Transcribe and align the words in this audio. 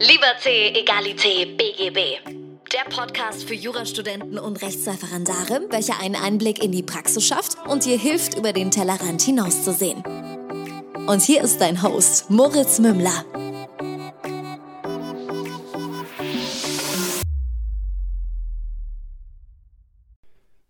Liberté, 0.00 0.72
Egalité, 0.74 1.44
BGB. 1.56 1.98
Der 2.72 2.84
Podcast 2.88 3.44
für 3.44 3.54
Jurastudenten 3.54 4.38
und 4.38 4.62
Rechtsreferendare, 4.62 5.66
welcher 5.70 6.00
einen 6.00 6.14
Einblick 6.14 6.62
in 6.62 6.72
die 6.72 6.82
Praxis 6.82 7.26
schafft 7.26 7.58
und 7.66 7.84
dir 7.84 7.98
hilft, 7.98 8.38
über 8.38 8.52
den 8.52 8.70
Tellerrand 8.70 9.20
hinauszusehen. 9.22 10.02
Und 11.06 11.22
hier 11.22 11.42
ist 11.42 11.60
dein 11.60 11.82
Host, 11.82 12.30
Moritz 12.30 12.78
Mümmler. 12.78 13.24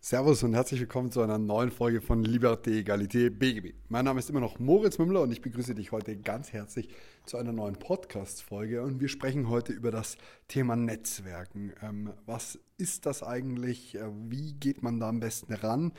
Servus 0.08 0.42
und 0.42 0.54
herzlich 0.54 0.80
willkommen 0.80 1.12
zu 1.12 1.20
einer 1.20 1.36
neuen 1.36 1.70
Folge 1.70 2.00
von 2.00 2.24
Liberté, 2.24 2.70
Egalité, 2.78 3.28
BGB. 3.28 3.74
Mein 3.90 4.06
Name 4.06 4.20
ist 4.20 4.30
immer 4.30 4.40
noch 4.40 4.58
Moritz 4.58 4.96
Mümmler 4.96 5.20
und 5.20 5.30
ich 5.32 5.42
begrüße 5.42 5.74
dich 5.74 5.92
heute 5.92 6.16
ganz 6.16 6.54
herzlich 6.54 6.88
zu 7.26 7.36
einer 7.36 7.52
neuen 7.52 7.76
Podcast-Folge. 7.76 8.82
Und 8.82 9.02
wir 9.02 9.08
sprechen 9.08 9.50
heute 9.50 9.74
über 9.74 9.90
das 9.90 10.16
Thema 10.48 10.76
Netzwerken. 10.76 11.74
Ähm, 11.82 12.10
was 12.24 12.58
ist 12.78 13.04
das 13.04 13.22
eigentlich? 13.22 13.96
Äh, 13.96 14.08
wie 14.30 14.54
geht 14.54 14.82
man 14.82 14.98
da 14.98 15.10
am 15.10 15.20
besten 15.20 15.52
ran? 15.52 15.92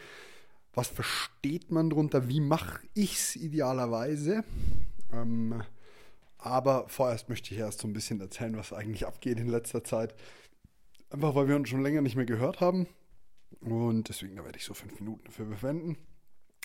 Was 0.73 0.87
versteht 0.87 1.69
man 1.69 1.91
darunter? 1.91 2.27
Wie 2.27 2.41
mache 2.41 2.81
ich 2.95 3.13
es 3.13 3.35
idealerweise? 3.35 4.43
Ähm, 5.13 5.61
aber 6.39 6.85
vorerst 6.87 7.29
möchte 7.29 7.53
ich 7.53 7.59
erst 7.59 7.81
so 7.81 7.87
ein 7.87 7.93
bisschen 7.93 8.19
erzählen, 8.21 8.57
was 8.57 8.73
eigentlich 8.73 9.05
abgeht 9.05 9.39
in 9.39 9.49
letzter 9.49 9.83
Zeit. 9.83 10.15
Einfach 11.11 11.35
weil 11.35 11.47
wir 11.47 11.55
uns 11.55 11.69
schon 11.69 11.83
länger 11.83 12.01
nicht 12.01 12.15
mehr 12.15 12.25
gehört 12.25 12.59
haben 12.59 12.87
und 13.61 14.09
deswegen, 14.09 14.35
da 14.35 14.43
werde 14.43 14.57
ich 14.57 14.65
so 14.65 14.73
fünf 14.73 14.99
Minuten 14.99 15.25
dafür 15.25 15.47
verwenden. 15.47 15.97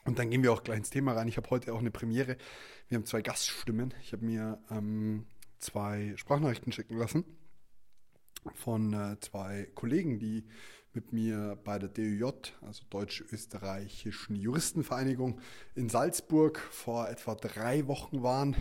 Und 0.05 0.19
dann 0.19 0.31
gehen 0.31 0.43
wir 0.43 0.53
auch 0.53 0.63
gleich 0.63 0.79
ins 0.79 0.91
Thema 0.91 1.13
rein. 1.13 1.29
Ich 1.29 1.37
habe 1.37 1.49
heute 1.51 1.73
auch 1.73 1.79
eine 1.79 1.91
Premiere. 1.91 2.37
Wir 2.89 2.97
haben 2.97 3.07
zwei 3.07 3.23
Gaststimmen. 3.23 3.95
Ich 4.03 4.13
habe 4.13 4.25
mir 4.25 4.63
ähm, 4.71 5.27
zwei 5.59 6.13
Sprachnachrichten 6.17 6.73
schicken 6.73 6.99
lassen 6.99 7.25
von 8.55 8.93
äh, 8.93 9.19
zwei 9.21 9.69
Kollegen, 9.75 10.19
die 10.19 10.45
mit 10.93 11.13
mir 11.13 11.59
bei 11.65 11.79
der 11.79 11.89
DÖJ, 11.89 12.25
also 12.61 12.85
Deutsch-Österreichischen 12.91 14.37
Juristenvereinigung 14.37 15.41
in 15.75 15.89
Salzburg 15.89 16.59
vor 16.59 17.09
etwa 17.09 17.35
drei 17.35 17.87
Wochen 17.89 18.23
waren. 18.23 18.55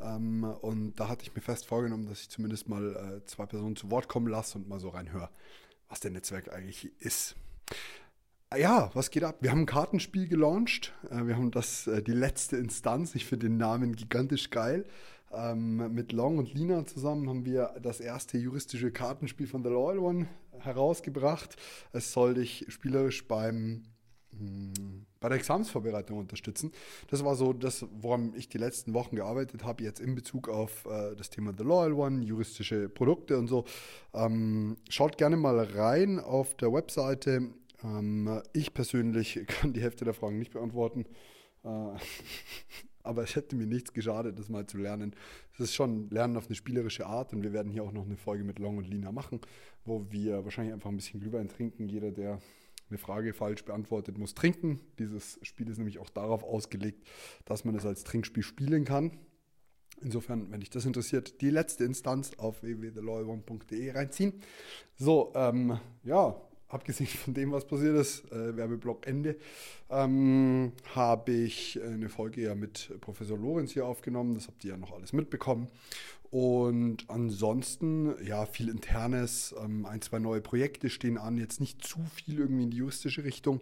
Ähm, 0.00 0.42
und 0.44 0.96
da 0.96 1.08
hatte 1.08 1.22
ich 1.22 1.34
mir 1.34 1.42
fest 1.42 1.66
vorgenommen, 1.66 2.06
dass 2.06 2.22
ich 2.22 2.30
zumindest 2.30 2.68
mal 2.68 3.20
äh, 3.22 3.24
zwei 3.26 3.46
Personen 3.46 3.76
zu 3.76 3.90
Wort 3.90 4.08
kommen 4.08 4.26
lasse 4.26 4.58
und 4.58 4.68
mal 4.68 4.80
so 4.80 4.88
reinhöre, 4.88 5.30
was 5.88 6.00
der 6.00 6.10
Netzwerk 6.10 6.52
eigentlich 6.52 6.90
ist. 7.00 7.36
Ja, 8.54 8.90
was 8.94 9.10
geht 9.10 9.24
ab? 9.24 9.38
Wir 9.40 9.50
haben 9.50 9.62
ein 9.62 9.66
Kartenspiel 9.66 10.28
gelauncht. 10.28 10.94
Äh, 11.10 11.26
wir 11.26 11.36
haben 11.36 11.50
das, 11.50 11.88
äh, 11.88 12.00
die 12.00 12.12
letzte 12.12 12.56
Instanz. 12.56 13.16
Ich 13.16 13.26
finde 13.26 13.48
den 13.48 13.56
Namen 13.56 13.96
gigantisch 13.96 14.50
geil. 14.50 14.86
Ähm, 15.32 15.92
mit 15.92 16.12
Long 16.12 16.38
und 16.38 16.54
Lina 16.54 16.86
zusammen 16.86 17.28
haben 17.28 17.44
wir 17.44 17.74
das 17.82 17.98
erste 17.98 18.38
juristische 18.38 18.92
Kartenspiel 18.92 19.48
von 19.48 19.64
The 19.64 19.70
Loyal 19.70 19.98
One 19.98 20.28
herausgebracht. 20.60 21.56
Es 21.92 22.12
soll 22.12 22.34
dich 22.34 22.64
spielerisch 22.68 23.26
beim 23.26 23.82
hm, 24.30 25.06
bei 25.18 25.28
der 25.28 25.38
Examensvorbereitung 25.38 26.16
unterstützen. 26.16 26.70
Das 27.10 27.24
war 27.24 27.34
so 27.34 27.52
das, 27.52 27.84
woran 28.00 28.32
ich 28.36 28.48
die 28.48 28.58
letzten 28.58 28.94
Wochen 28.94 29.16
gearbeitet 29.16 29.64
habe, 29.64 29.82
jetzt 29.82 29.98
in 29.98 30.14
Bezug 30.14 30.48
auf 30.48 30.86
äh, 30.86 31.16
das 31.16 31.30
Thema 31.30 31.52
The 31.58 31.64
Loyal 31.64 31.94
One, 31.94 32.22
juristische 32.22 32.88
Produkte 32.88 33.38
und 33.38 33.48
so. 33.48 33.64
Ähm, 34.14 34.76
schaut 34.88 35.18
gerne 35.18 35.36
mal 35.36 35.58
rein 35.58 36.20
auf 36.20 36.54
der 36.54 36.72
Webseite 36.72 37.50
ähm, 37.86 38.42
ich 38.52 38.74
persönlich 38.74 39.40
kann 39.46 39.72
die 39.72 39.80
Hälfte 39.80 40.04
der 40.04 40.14
Fragen 40.14 40.38
nicht 40.38 40.52
beantworten. 40.52 41.06
Äh, 41.64 41.68
aber 43.02 43.22
es 43.22 43.36
hätte 43.36 43.54
mir 43.54 43.66
nichts 43.66 43.92
geschadet, 43.92 44.38
das 44.38 44.48
mal 44.48 44.66
zu 44.66 44.78
lernen. 44.78 45.14
Es 45.54 45.60
ist 45.60 45.74
schon 45.74 46.10
Lernen 46.10 46.36
auf 46.36 46.46
eine 46.46 46.56
spielerische 46.56 47.06
Art 47.06 47.32
und 47.32 47.42
wir 47.42 47.52
werden 47.52 47.70
hier 47.70 47.84
auch 47.84 47.92
noch 47.92 48.04
eine 48.04 48.16
Folge 48.16 48.44
mit 48.44 48.58
Long 48.58 48.78
und 48.78 48.88
Lina 48.88 49.12
machen, 49.12 49.40
wo 49.84 50.10
wir 50.10 50.44
wahrscheinlich 50.44 50.74
einfach 50.74 50.90
ein 50.90 50.96
bisschen 50.96 51.20
Glühwein 51.20 51.48
trinken. 51.48 51.88
Jeder, 51.88 52.10
der 52.10 52.40
eine 52.88 52.98
Frage 52.98 53.32
falsch 53.32 53.64
beantwortet, 53.64 54.18
muss 54.18 54.34
trinken. 54.34 54.80
Dieses 54.98 55.38
Spiel 55.42 55.68
ist 55.68 55.78
nämlich 55.78 55.98
auch 55.98 56.10
darauf 56.10 56.44
ausgelegt, 56.44 57.06
dass 57.44 57.64
man 57.64 57.74
es 57.74 57.86
als 57.86 58.04
Trinkspiel 58.04 58.42
spielen 58.42 58.84
kann. 58.84 59.18
Insofern, 60.02 60.50
wenn 60.50 60.60
dich 60.60 60.70
das 60.70 60.84
interessiert, 60.84 61.40
die 61.40 61.50
letzte 61.50 61.84
Instanz 61.84 62.32
auf 62.36 62.62
www.theloyalone.de 62.62 63.92
reinziehen. 63.92 64.34
So, 64.96 65.32
ähm, 65.34 65.80
ja, 66.04 66.36
abgesehen 66.68 67.08
von 67.08 67.34
dem, 67.34 67.52
was 67.52 67.66
passiert 67.66 67.96
ist, 67.96 68.30
äh, 68.32 68.56
Werbeblock 68.56 69.06
Ende, 69.06 69.36
ähm, 69.90 70.72
habe 70.94 71.32
ich 71.32 71.80
eine 71.82 72.08
Folge 72.08 72.42
ja 72.42 72.54
mit 72.54 72.92
Professor 73.00 73.38
Lorenz 73.38 73.72
hier 73.72 73.86
aufgenommen. 73.86 74.34
Das 74.34 74.48
habt 74.48 74.64
ihr 74.64 74.72
ja 74.72 74.76
noch 74.76 74.92
alles 74.92 75.12
mitbekommen. 75.12 75.68
Und 76.30 77.08
ansonsten, 77.08 78.14
ja, 78.24 78.46
viel 78.46 78.68
Internes, 78.68 79.54
ähm, 79.62 79.86
ein, 79.86 80.02
zwei 80.02 80.18
neue 80.18 80.40
Projekte 80.40 80.90
stehen 80.90 81.18
an, 81.18 81.38
jetzt 81.38 81.60
nicht 81.60 81.84
zu 81.84 82.00
viel 82.14 82.40
irgendwie 82.40 82.64
in 82.64 82.70
die 82.70 82.78
juristische 82.78 83.24
Richtung. 83.24 83.60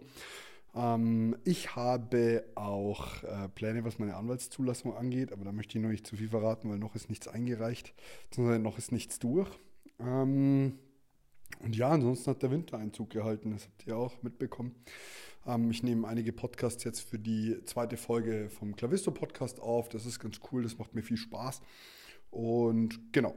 Ähm, 0.75 1.35
ich 1.45 1.75
habe 1.75 2.43
auch 2.55 3.23
äh, 3.23 3.47
Pläne, 3.49 3.85
was 3.85 3.99
meine 3.99 4.15
Anwaltszulassung 4.15 4.95
angeht, 4.95 5.31
aber 5.31 5.45
da 5.45 5.51
möchte 5.51 5.77
ich 5.77 5.83
noch 5.83 5.91
nicht 5.91 6.07
zu 6.07 6.17
viel 6.17 6.29
verraten, 6.29 6.69
weil 6.69 6.79
noch 6.79 6.95
ist 6.95 7.09
nichts 7.09 7.27
eingereicht, 7.27 7.93
beziehungsweise 8.29 8.59
noch 8.59 8.77
ist 8.77 8.91
nichts 8.91 9.19
durch. 9.19 9.49
Ähm, 9.99 10.79
und 11.63 11.75
ja, 11.75 11.89
ansonsten 11.89 12.31
hat 12.31 12.43
der 12.43 12.51
Winter 12.51 12.77
Einzug 12.77 13.09
gehalten, 13.09 13.51
das 13.51 13.65
habt 13.65 13.87
ihr 13.87 13.97
auch 13.97 14.21
mitbekommen. 14.21 14.75
Ähm, 15.45 15.71
ich 15.71 15.83
nehme 15.83 16.07
einige 16.07 16.33
Podcasts 16.33 16.83
jetzt 16.83 17.01
für 17.01 17.19
die 17.19 17.63
zweite 17.65 17.97
Folge 17.97 18.49
vom 18.49 18.75
Clavisto-Podcast 18.75 19.59
auf. 19.59 19.89
Das 19.89 20.05
ist 20.05 20.19
ganz 20.19 20.39
cool, 20.51 20.63
das 20.63 20.77
macht 20.77 20.93
mir 20.95 21.01
viel 21.01 21.17
Spaß. 21.17 21.61
Und 22.31 23.13
genau. 23.13 23.35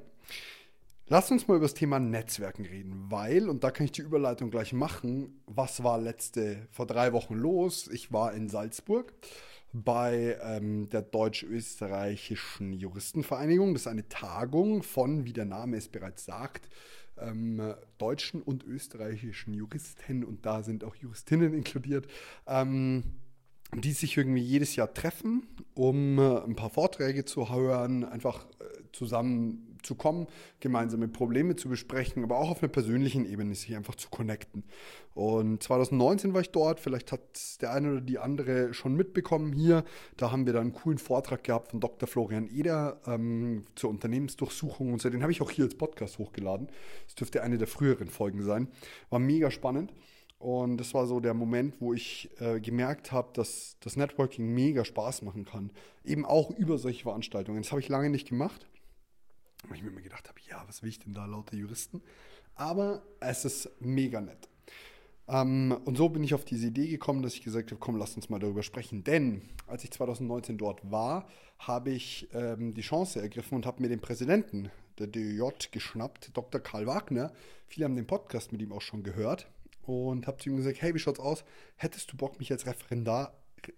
Lasst 1.11 1.33
uns 1.33 1.49
mal 1.49 1.55
über 1.55 1.65
das 1.65 1.73
Thema 1.73 1.99
Netzwerken 1.99 2.67
reden, 2.67 3.07
weil, 3.09 3.49
und 3.49 3.65
da 3.65 3.71
kann 3.71 3.87
ich 3.87 3.93
die 3.93 4.03
Überleitung 4.03 4.51
gleich 4.51 4.75
machen, 4.75 5.41
was 5.47 5.83
war 5.83 5.99
letzte, 5.99 6.69
vor 6.71 6.87
drei 6.87 7.15
Wochen 7.15 7.33
los? 7.35 7.89
Ich 7.91 8.13
war 8.13 8.35
in 8.35 8.51
Salzburg 8.51 9.15
bei 9.73 10.37
ähm, 10.43 10.91
der 10.91 11.01
Deutsch-Österreichischen 11.01 12.75
Juristenvereinigung. 12.75 13.73
Das 13.73 13.83
ist 13.83 13.87
eine 13.87 14.07
Tagung 14.11 14.83
von, 14.83 15.25
wie 15.25 15.33
der 15.33 15.47
Name 15.47 15.79
es 15.79 15.89
bereits 15.89 16.27
sagt, 16.27 16.69
ähm, 17.17 17.75
deutschen 17.97 18.43
und 18.43 18.65
österreichischen 18.65 19.55
Juristen 19.55 20.23
und 20.25 20.45
da 20.45 20.63
sind 20.63 20.85
auch 20.85 20.95
Juristinnen 20.95 21.55
inkludiert, 21.55 22.07
ähm, 22.47 23.03
die 23.75 23.93
sich 23.93 24.15
irgendwie 24.19 24.43
jedes 24.43 24.77
Jahr 24.77 24.93
treffen, 24.93 25.47
um 25.73 26.19
äh, 26.19 26.43
ein 26.43 26.55
paar 26.55 26.71
Vorträge 26.71 27.25
zu 27.25 27.51
hören, 27.51 28.05
einfach 28.05 28.45
äh, 28.61 28.65
zusammen 28.93 29.68
zu 29.83 29.95
kommen, 29.95 30.27
gemeinsame 30.61 31.09
Probleme 31.09 31.57
zu 31.57 31.69
besprechen, 31.69 32.25
aber 32.25 32.39
auch 32.39 32.51
auf 32.51 32.63
einer 32.63 32.71
persönlichen 32.71 33.25
Ebene 33.25 33.55
sich 33.55 33.75
einfach 33.77 33.95
zu 33.95 34.09
connecten. 34.11 34.65
Und 35.15 35.63
2019 35.63 36.33
war 36.35 36.41
ich 36.41 36.51
dort, 36.51 36.81
vielleicht 36.81 37.13
hat 37.13 37.61
der 37.61 37.73
eine 37.73 37.93
oder 37.93 38.01
die 38.01 38.19
andere 38.19 38.73
schon 38.73 38.95
mitbekommen 38.95 39.53
hier. 39.53 39.85
Da 40.17 40.31
haben 40.31 40.47
wir 40.47 40.53
dann 40.53 40.63
einen 40.63 40.73
coolen 40.73 40.99
Vortrag 40.99 41.43
gehabt 41.45 41.73
von 41.73 41.81
Dr. 41.81 42.09
Florian 42.09 42.49
Eder 42.49 43.01
ähm, 43.07 43.65
zur 43.75 43.91
Unternehmensdurchsuchung 43.91 44.93
und 44.93 45.03
so. 45.03 45.11
Den 45.11 45.23
habe 45.23 45.33
ich 45.33 45.43
auch 45.43 45.51
hier 45.51 45.65
als 45.65 45.75
Podcast 45.75 46.19
hochgeladen. 46.19 46.69
Das 47.07 47.15
dürfte 47.17 47.43
eine 47.43 47.59
der 47.59 47.67
früheren 47.67 48.09
Folgen 48.09 48.43
sein. 48.43 48.69
War 49.11 49.19
mega 49.19 49.51
spannend. 49.51 49.93
Und 50.39 50.77
das 50.77 50.95
war 50.95 51.07
so 51.07 51.19
der 51.19 51.35
Moment, 51.35 51.81
wo 51.81 51.93
ich 51.95 52.31
äh, 52.39 52.61
gemerkt 52.61 53.11
habe, 53.11 53.31
dass 53.33 53.77
das 53.81 53.97
Networking 53.97 54.55
mega 54.55 54.85
Spaß 54.85 55.23
machen 55.23 55.45
kann. 55.45 55.71
Eben 56.05 56.25
auch 56.25 56.51
über 56.51 56.79
solche 56.79 57.03
Veranstaltungen. 57.03 57.63
Das 57.63 57.73
habe 57.73 57.81
ich 57.81 57.89
lange 57.89 58.09
nicht 58.09 58.29
gemacht. 58.29 58.67
Weil 59.67 59.77
ich 59.77 59.83
mir 59.83 59.91
immer 59.91 60.01
gedacht 60.01 60.29
habe, 60.29 60.39
ja, 60.49 60.63
was 60.67 60.83
will 60.83 60.89
ich 60.89 60.99
denn 60.99 61.15
da 61.15 61.27
lauter 61.27 61.57
Juristen? 61.57 62.03
Aber 62.55 63.03
es 63.21 63.45
ist 63.45 63.71
mega 63.81 64.21
nett. 64.21 64.49
Ähm, 65.29 65.77
und 65.85 65.97
so 65.97 66.09
bin 66.09 66.25
ich 66.25 66.35
auf 66.35 66.45
diese 66.45 66.69
Idee 66.69 66.89
gekommen, 66.89 67.23
dass 67.23 67.35
ich 67.35 67.43
gesagt 67.43 67.71
habe, 67.71 67.81
komm, 67.81 67.97
lass 67.97 68.17
uns 68.17 68.31
mal 68.31 68.39
darüber 68.39 68.63
sprechen. 68.63 69.05
Denn 69.05 69.43
als 69.67 69.85
ich 69.85 69.91
2019 69.91 70.59
dort 70.59 70.91
war, 70.91 71.29
habe 71.59 71.91
ich 71.91 72.29
ähm, 72.33 72.75
die 72.75 72.83
Chance 72.83 73.21
ergriffen 73.21 73.57
und 73.57 73.67
habe 73.67 73.83
mir 73.83 73.89
den 73.89 74.01
Präsidenten 74.01 74.71
der 74.99 75.07
DJ 75.07 75.43
geschnappt, 75.71 76.37
Dr. 76.37 76.61
Karl 76.61 76.87
Wagner. 76.87 77.33
Viele 77.67 77.85
haben 77.85 77.97
den 77.97 78.07
Podcast 78.07 78.53
mit 78.53 78.63
ihm 78.63 78.73
auch 78.73 78.81
schon 78.81 79.03
gehört. 79.03 79.49
Und 79.83 80.27
habe 80.27 80.37
zu 80.39 80.51
ihm 80.51 80.57
gesagt, 80.57 80.83
hey, 80.83 80.95
wie 80.95 80.99
schaut's 80.99 81.21
aus? 81.21 81.45
Hättest 81.77 82.13
du 82.13 82.17
Bock, 82.17 82.39
mich 82.39 82.53
als 82.53 82.67
Referendar, 82.67 83.33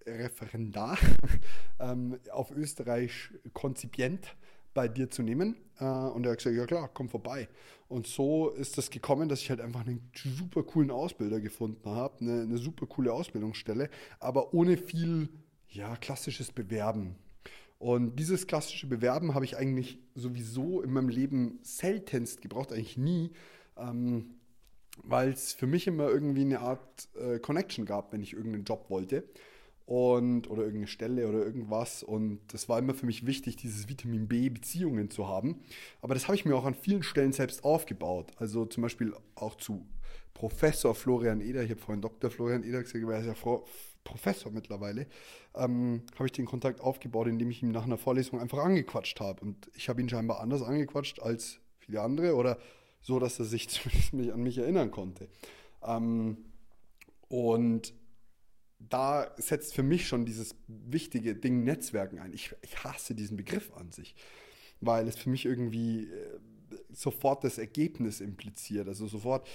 Referendar 0.07 0.99
ähm, 1.81 2.19
auf 2.33 2.51
Österreich 2.51 3.31
konzipient 3.53 4.35
bei 4.75 4.89
dir 4.89 5.11
zu 5.11 5.23
nehmen. 5.23 5.57
Äh, 5.79 5.85
und 5.85 6.25
er 6.25 6.33
hat 6.33 6.39
gesagt, 6.39 6.57
ja 6.57 6.67
klar, 6.67 6.91
komm 6.93 7.09
vorbei. 7.09 7.49
Und 7.89 8.07
so 8.07 8.51
ist 8.51 8.79
das 8.79 8.91
gekommen, 8.91 9.29
dass 9.29 9.41
ich 9.41 9.51
halt 9.51 9.61
einfach 9.61 9.81
einen 9.81 10.11
super 10.15 10.63
coolen 10.63 10.91
Ausbilder 10.91 11.41
gefunden 11.41 11.91
habe, 11.91 12.21
eine, 12.21 12.43
eine 12.43 12.59
super 12.59 12.87
coole 12.87 13.13
Ausbildungsstelle, 13.13 13.91
aber 14.21 14.55
ohne 14.55 14.77
viel 14.77 15.29
ja, 15.69 15.97
klassisches 15.97 16.53
Bewerben. 16.53 17.17
Und 17.79 18.17
dieses 18.17 18.47
klassische 18.47 18.87
Bewerben 18.87 19.35
habe 19.35 19.45
ich 19.45 19.57
eigentlich 19.57 19.99
sowieso 20.15 20.83
in 20.83 20.93
meinem 20.93 21.09
Leben 21.09 21.59
seltenst 21.63 22.43
gebraucht, 22.43 22.73
eigentlich 22.73 22.99
nie, 22.99 23.33
ähm, 23.77 24.35
weil 25.03 25.31
es 25.31 25.55
für 25.55 25.67
mich 25.67 25.87
immer 25.87 26.09
irgendwie 26.11 26.43
eine 26.43 26.61
Art 26.61 27.09
äh, 27.15 27.39
Connection 27.39 27.87
gab, 27.87 28.13
wenn 28.13 28.21
ich 28.21 28.35
irgendeinen 28.35 28.65
Job 28.65 28.91
wollte. 28.91 29.25
Und 29.91 30.49
oder 30.49 30.63
irgendeine 30.63 30.87
Stelle 30.87 31.29
oder 31.29 31.39
irgendwas. 31.39 32.05
Und 32.05 32.39
das 32.53 32.69
war 32.69 32.79
immer 32.79 32.95
für 32.95 33.07
mich 33.07 33.27
wichtig, 33.27 33.57
dieses 33.57 33.89
Vitamin 33.89 34.29
B 34.29 34.49
Beziehungen 34.49 35.11
zu 35.11 35.27
haben. 35.27 35.65
Aber 36.01 36.15
das 36.15 36.29
habe 36.29 36.37
ich 36.37 36.45
mir 36.45 36.55
auch 36.55 36.65
an 36.65 36.75
vielen 36.75 37.03
Stellen 37.03 37.33
selbst 37.33 37.65
aufgebaut. 37.65 38.31
Also 38.37 38.67
zum 38.67 38.85
Beispiel 38.85 39.13
auch 39.35 39.57
zu 39.57 39.85
Professor 40.33 40.95
Florian 40.95 41.41
Eder, 41.41 41.65
ich 41.65 41.71
habe 41.73 41.81
vorhin 41.81 42.03
Dr. 42.03 42.31
Florian 42.31 42.63
Eder 42.63 42.85
gesagt, 42.85 43.05
er 43.05 43.19
ist 43.19 43.27
ja 43.27 43.59
Professor 44.05 44.53
mittlerweile, 44.53 45.09
ähm, 45.57 46.03
habe 46.15 46.27
ich 46.27 46.33
den 46.33 46.47
Kontakt 46.47 46.81
aufgebaut, 46.81 47.27
indem 47.27 47.51
ich 47.51 47.61
ihm 47.61 47.73
nach 47.73 47.85
einer 47.85 47.99
Vorlesung 47.99 48.39
einfach 48.39 48.59
angequatscht 48.59 49.19
habe. 49.19 49.41
Und 49.41 49.73
ich 49.75 49.89
habe 49.89 50.01
ihn 50.01 50.09
scheinbar 50.09 50.39
anders 50.39 50.63
angequatscht 50.63 51.21
als 51.21 51.59
viele 51.81 52.01
andere 52.01 52.37
oder 52.37 52.59
so, 53.01 53.19
dass 53.19 53.41
er 53.41 53.45
sich 53.45 53.69
zumindest 53.69 54.33
an 54.33 54.43
mich 54.45 54.59
erinnern 54.59 54.93
konnte. 54.93 55.27
Ähm, 55.83 56.37
und 57.27 57.93
da 58.89 59.31
setzt 59.37 59.75
für 59.75 59.83
mich 59.83 60.09
schon 60.09 60.25
dieses 60.25 60.55
wichtige 60.67 61.35
Ding 61.35 61.65
Netzwerken 61.65 62.19
ein. 62.19 62.33
Ich, 62.33 62.55
ich 62.63 62.83
hasse 62.83 63.15
diesen 63.15 63.37
Begriff 63.37 63.73
an 63.75 63.93
sich, 63.93 64.15
weil 64.81 65.07
es 65.07 65.17
für 65.17 65.31
mich 65.31 65.45
irgendwie 65.45 66.05
äh, 66.05 66.39
sofort 66.93 67.45
das 67.45 67.59
Ergebnis 67.59 68.21
impliziert. 68.21 68.89
Also 68.89 69.07
sofort 69.07 69.47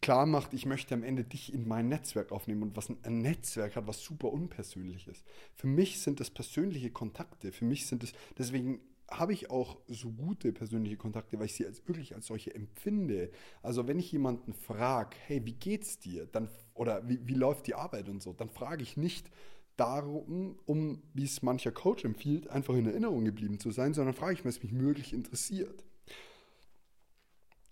klar 0.00 0.26
macht, 0.26 0.54
ich 0.54 0.66
möchte 0.66 0.94
am 0.94 1.02
Ende 1.02 1.24
dich 1.24 1.52
in 1.52 1.66
mein 1.66 1.88
Netzwerk 1.88 2.32
aufnehmen 2.32 2.62
und 2.62 2.76
was 2.76 2.88
ein 2.88 3.18
Netzwerk 3.18 3.76
hat, 3.76 3.86
was 3.86 4.02
super 4.02 4.32
unpersönlich 4.32 5.08
ist. 5.08 5.24
Für 5.54 5.66
mich 5.66 6.00
sind 6.00 6.20
das 6.20 6.30
persönliche 6.30 6.90
Kontakte. 6.90 7.52
Für 7.52 7.64
mich 7.64 7.86
sind 7.86 8.04
es, 8.04 8.12
deswegen 8.38 8.80
habe 9.10 9.32
ich 9.32 9.50
auch 9.50 9.78
so 9.86 10.10
gute 10.10 10.52
persönliche 10.52 10.96
Kontakte, 10.96 11.38
weil 11.38 11.46
ich 11.46 11.54
sie 11.54 11.66
als 11.66 11.86
wirklich 11.88 12.14
als 12.14 12.26
solche 12.26 12.54
empfinde. 12.54 13.30
Also 13.62 13.88
wenn 13.88 13.98
ich 13.98 14.12
jemanden 14.12 14.52
frage, 14.52 15.16
hey, 15.26 15.44
wie 15.44 15.54
geht's 15.54 15.98
dir? 15.98 16.26
Dann, 16.26 16.50
oder 16.74 17.08
wie, 17.08 17.26
wie 17.26 17.34
läuft 17.34 17.66
die 17.66 17.74
Arbeit 17.74 18.08
und 18.08 18.22
so, 18.22 18.32
dann 18.32 18.50
frage 18.50 18.82
ich 18.82 18.96
nicht 18.96 19.30
darum, 19.76 20.58
um, 20.66 21.02
wie 21.14 21.24
es 21.24 21.42
mancher 21.42 21.72
Coach 21.72 22.04
empfiehlt, 22.04 22.48
einfach 22.48 22.74
in 22.74 22.86
Erinnerung 22.86 23.24
geblieben 23.24 23.58
zu 23.58 23.70
sein, 23.70 23.94
sondern 23.94 24.14
frage 24.14 24.34
ich, 24.34 24.44
was 24.44 24.62
mich 24.62 24.72
möglich 24.72 25.12
interessiert. 25.12 25.84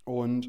Und 0.05 0.49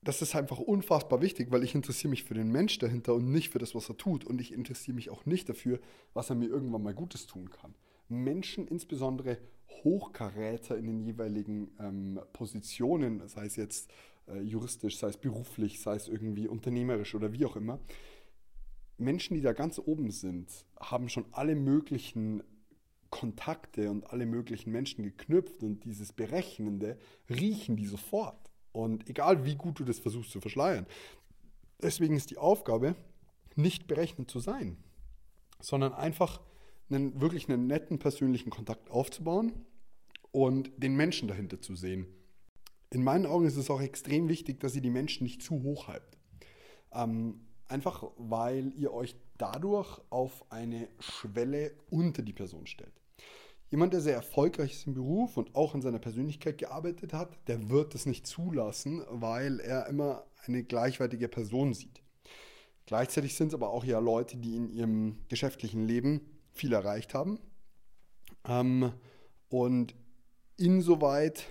das 0.00 0.22
ist 0.22 0.36
einfach 0.36 0.58
unfassbar 0.58 1.20
wichtig, 1.20 1.50
weil 1.50 1.64
ich 1.64 1.74
interessiere 1.74 2.10
mich 2.10 2.24
für 2.24 2.34
den 2.34 2.52
Mensch 2.52 2.78
dahinter 2.78 3.14
und 3.14 3.30
nicht 3.30 3.50
für 3.50 3.58
das, 3.58 3.74
was 3.74 3.88
er 3.88 3.96
tut. 3.96 4.24
Und 4.24 4.40
ich 4.40 4.52
interessiere 4.52 4.94
mich 4.94 5.10
auch 5.10 5.26
nicht 5.26 5.48
dafür, 5.48 5.80
was 6.12 6.30
er 6.30 6.36
mir 6.36 6.46
irgendwann 6.46 6.82
mal 6.82 6.94
Gutes 6.94 7.26
tun 7.26 7.50
kann. 7.50 7.74
Menschen, 8.08 8.66
insbesondere 8.66 9.38
Hochkaräter 9.82 10.76
in 10.76 10.86
den 10.86 11.00
jeweiligen 11.00 11.70
ähm, 11.78 12.20
Positionen, 12.32 13.26
sei 13.28 13.46
es 13.46 13.56
jetzt 13.56 13.90
äh, 14.28 14.40
juristisch, 14.40 14.98
sei 14.98 15.08
es 15.08 15.16
beruflich, 15.16 15.80
sei 15.80 15.96
es 15.96 16.08
irgendwie 16.08 16.48
unternehmerisch 16.48 17.14
oder 17.14 17.32
wie 17.32 17.44
auch 17.44 17.56
immer, 17.56 17.78
Menschen, 18.96 19.34
die 19.34 19.42
da 19.42 19.52
ganz 19.52 19.78
oben 19.78 20.10
sind, 20.10 20.48
haben 20.78 21.08
schon 21.08 21.26
alle 21.32 21.56
möglichen 21.56 22.42
Kontakte 23.10 23.90
und 23.90 24.10
alle 24.10 24.26
möglichen 24.26 24.72
Menschen 24.72 25.04
geknüpft 25.04 25.62
und 25.62 25.84
dieses 25.84 26.12
Berechnende 26.12 26.98
riechen 27.28 27.76
die 27.76 27.86
sofort. 27.86 28.50
Und 28.72 29.08
egal 29.08 29.44
wie 29.44 29.54
gut 29.54 29.78
du 29.78 29.84
das 29.84 30.00
versuchst 30.00 30.32
zu 30.32 30.40
verschleiern. 30.40 30.86
Deswegen 31.80 32.16
ist 32.16 32.30
die 32.30 32.38
Aufgabe, 32.38 32.96
nicht 33.56 33.86
berechnet 33.86 34.30
zu 34.30 34.40
sein, 34.40 34.76
sondern 35.60 35.92
einfach 35.92 36.40
einen, 36.90 37.20
wirklich 37.20 37.48
einen 37.48 37.66
netten 37.66 37.98
persönlichen 37.98 38.50
Kontakt 38.50 38.90
aufzubauen 38.90 39.52
und 40.32 40.70
den 40.76 40.96
Menschen 40.96 41.28
dahinter 41.28 41.60
zu 41.60 41.74
sehen. 41.74 42.06
In 42.90 43.02
meinen 43.02 43.26
Augen 43.26 43.46
ist 43.46 43.56
es 43.56 43.70
auch 43.70 43.80
extrem 43.80 44.28
wichtig, 44.28 44.60
dass 44.60 44.74
ihr 44.74 44.82
die 44.82 44.90
Menschen 44.90 45.24
nicht 45.24 45.42
zu 45.42 45.62
hoch 45.62 45.88
halbt. 45.88 46.16
Ähm, 46.92 47.40
einfach 47.68 48.04
weil 48.16 48.72
ihr 48.76 48.92
euch 48.92 49.16
dadurch 49.36 50.00
auf 50.10 50.44
eine 50.50 50.88
Schwelle 51.00 51.72
unter 51.90 52.22
die 52.22 52.32
Person 52.32 52.66
stellt. 52.66 52.92
Jemand, 53.70 53.92
der 53.92 54.00
sehr 54.00 54.14
erfolgreich 54.14 54.72
ist 54.72 54.86
im 54.86 54.94
Beruf 54.94 55.36
und 55.36 55.56
auch 55.56 55.74
an 55.74 55.82
seiner 55.82 55.98
Persönlichkeit 55.98 56.58
gearbeitet 56.58 57.12
hat, 57.12 57.36
der 57.48 57.70
wird 57.70 57.94
das 57.94 58.06
nicht 58.06 58.26
zulassen, 58.26 59.02
weil 59.10 59.58
er 59.58 59.88
immer 59.88 60.24
eine 60.46 60.62
gleichwertige 60.62 61.28
Person 61.28 61.74
sieht. 61.74 62.00
Gleichzeitig 62.86 63.34
sind 63.34 63.48
es 63.48 63.54
aber 63.54 63.70
auch 63.70 63.84
ja 63.84 63.98
Leute, 63.98 64.36
die 64.36 64.56
in 64.56 64.68
ihrem 64.68 65.18
geschäftlichen 65.28 65.86
Leben 65.86 66.20
viel 66.54 66.72
erreicht 66.72 67.14
haben 67.14 67.38
ähm, 68.46 68.92
und 69.48 69.94
insoweit 70.56 71.44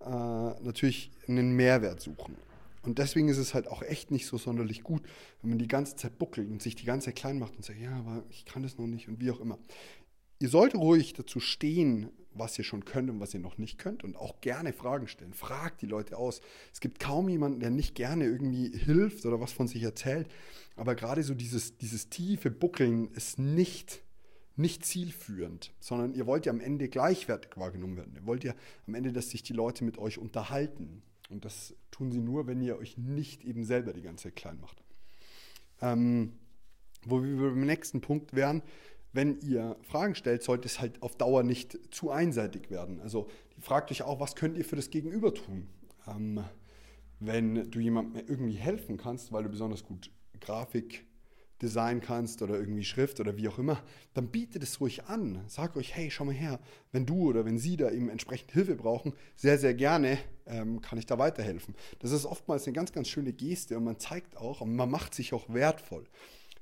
äh, 0.00 0.08
natürlich 0.08 1.10
einen 1.26 1.56
Mehrwert 1.56 2.00
suchen. 2.00 2.36
Und 2.82 2.98
deswegen 2.98 3.28
ist 3.28 3.38
es 3.38 3.54
halt 3.54 3.66
auch 3.66 3.82
echt 3.82 4.10
nicht 4.10 4.26
so 4.26 4.36
sonderlich 4.36 4.82
gut, 4.82 5.02
wenn 5.40 5.50
man 5.50 5.58
die 5.58 5.68
ganze 5.68 5.96
Zeit 5.96 6.18
buckelt 6.18 6.50
und 6.50 6.60
sich 6.60 6.74
die 6.74 6.84
ganze 6.84 7.06
Zeit 7.06 7.16
klein 7.16 7.38
macht 7.38 7.56
und 7.56 7.64
sagt, 7.64 7.80
ja, 7.80 7.96
aber 7.96 8.22
ich 8.28 8.44
kann 8.44 8.62
das 8.62 8.76
noch 8.76 8.86
nicht 8.86 9.08
und 9.08 9.20
wie 9.20 9.30
auch 9.30 9.40
immer. 9.40 9.58
Ihr 10.38 10.50
solltet 10.50 10.78
ruhig 10.78 11.14
dazu 11.14 11.40
stehen, 11.40 12.10
was 12.34 12.58
ihr 12.58 12.64
schon 12.64 12.84
könnt 12.84 13.08
und 13.08 13.20
was 13.20 13.32
ihr 13.32 13.40
noch 13.40 13.56
nicht 13.56 13.78
könnt 13.78 14.04
und 14.04 14.16
auch 14.16 14.40
gerne 14.40 14.72
Fragen 14.72 15.08
stellen. 15.08 15.32
Fragt 15.32 15.80
die 15.80 15.86
Leute 15.86 16.18
aus. 16.18 16.42
Es 16.72 16.80
gibt 16.80 16.98
kaum 16.98 17.28
jemanden, 17.28 17.60
der 17.60 17.70
nicht 17.70 17.94
gerne 17.94 18.24
irgendwie 18.24 18.76
hilft 18.76 19.24
oder 19.24 19.40
was 19.40 19.52
von 19.52 19.68
sich 19.68 19.82
erzählt. 19.82 20.28
Aber 20.76 20.94
gerade 20.94 21.22
so 21.22 21.34
dieses, 21.34 21.78
dieses 21.78 22.10
tiefe 22.10 22.50
Buckeln 22.50 23.08
ist 23.12 23.38
nicht, 23.38 24.02
nicht 24.56 24.84
zielführend, 24.84 25.72
sondern 25.80 26.14
ihr 26.14 26.26
wollt 26.26 26.46
ja 26.46 26.52
am 26.52 26.60
Ende 26.60 26.88
gleichwertig 26.88 27.56
wahrgenommen 27.56 27.96
werden. 27.96 28.14
Ihr 28.14 28.26
wollt 28.26 28.44
ja 28.44 28.54
am 28.86 28.94
Ende, 28.94 29.12
dass 29.12 29.30
sich 29.30 29.42
die 29.42 29.52
Leute 29.52 29.84
mit 29.84 29.98
euch 29.98 30.18
unterhalten. 30.18 31.02
Und 31.28 31.44
das 31.44 31.74
tun 31.90 32.12
sie 32.12 32.20
nur, 32.20 32.46
wenn 32.46 32.60
ihr 32.60 32.78
euch 32.78 32.96
nicht 32.96 33.44
eben 33.44 33.64
selber 33.64 33.92
die 33.92 34.02
ganze 34.02 34.24
Zeit 34.24 34.36
klein 34.36 34.60
macht. 34.60 34.82
Ähm, 35.80 36.34
wo 37.04 37.22
wir 37.22 37.36
beim 37.36 37.66
nächsten 37.66 38.00
Punkt 38.00 38.34
wären, 38.34 38.62
wenn 39.12 39.40
ihr 39.40 39.76
Fragen 39.82 40.14
stellt, 40.14 40.42
sollte 40.42 40.66
es 40.66 40.80
halt 40.80 41.02
auf 41.02 41.16
Dauer 41.16 41.42
nicht 41.42 41.78
zu 41.94 42.10
einseitig 42.10 42.70
werden. 42.70 43.00
Also 43.00 43.28
fragt 43.60 43.90
euch 43.90 44.02
auch, 44.02 44.20
was 44.20 44.34
könnt 44.34 44.56
ihr 44.56 44.64
für 44.64 44.76
das 44.76 44.90
Gegenüber 44.90 45.32
tun? 45.32 45.68
Ähm, 46.06 46.44
wenn 47.20 47.70
du 47.70 47.80
jemandem 47.80 48.24
irgendwie 48.26 48.54
helfen 48.54 48.96
kannst, 48.96 49.32
weil 49.32 49.44
du 49.44 49.48
besonders 49.48 49.84
gut 49.84 50.10
Grafik 50.40 51.06
designen 51.64 52.00
kannst 52.00 52.42
oder 52.42 52.54
irgendwie 52.54 52.84
Schrift 52.84 53.18
oder 53.18 53.36
wie 53.36 53.48
auch 53.48 53.58
immer, 53.58 53.82
dann 54.12 54.28
bietet 54.28 54.62
es 54.62 54.80
ruhig 54.80 55.04
an. 55.06 55.42
Sag 55.48 55.76
euch, 55.76 55.96
hey, 55.96 56.10
schau 56.10 56.24
mal 56.24 56.34
her, 56.34 56.60
wenn 56.92 57.06
du 57.06 57.28
oder 57.28 57.44
wenn 57.44 57.58
sie 57.58 57.76
da 57.76 57.90
eben 57.90 58.08
entsprechend 58.08 58.52
Hilfe 58.52 58.76
brauchen, 58.76 59.14
sehr, 59.34 59.58
sehr 59.58 59.74
gerne 59.74 60.18
ähm, 60.46 60.80
kann 60.80 60.98
ich 60.98 61.06
da 61.06 61.18
weiterhelfen. 61.18 61.74
Das 61.98 62.12
ist 62.12 62.26
oftmals 62.26 62.66
eine 62.66 62.74
ganz, 62.74 62.92
ganz 62.92 63.08
schöne 63.08 63.32
Geste 63.32 63.76
und 63.76 63.84
man 63.84 63.98
zeigt 63.98 64.36
auch 64.36 64.60
und 64.60 64.76
man 64.76 64.90
macht 64.90 65.14
sich 65.14 65.32
auch 65.32 65.52
wertvoll. 65.52 66.04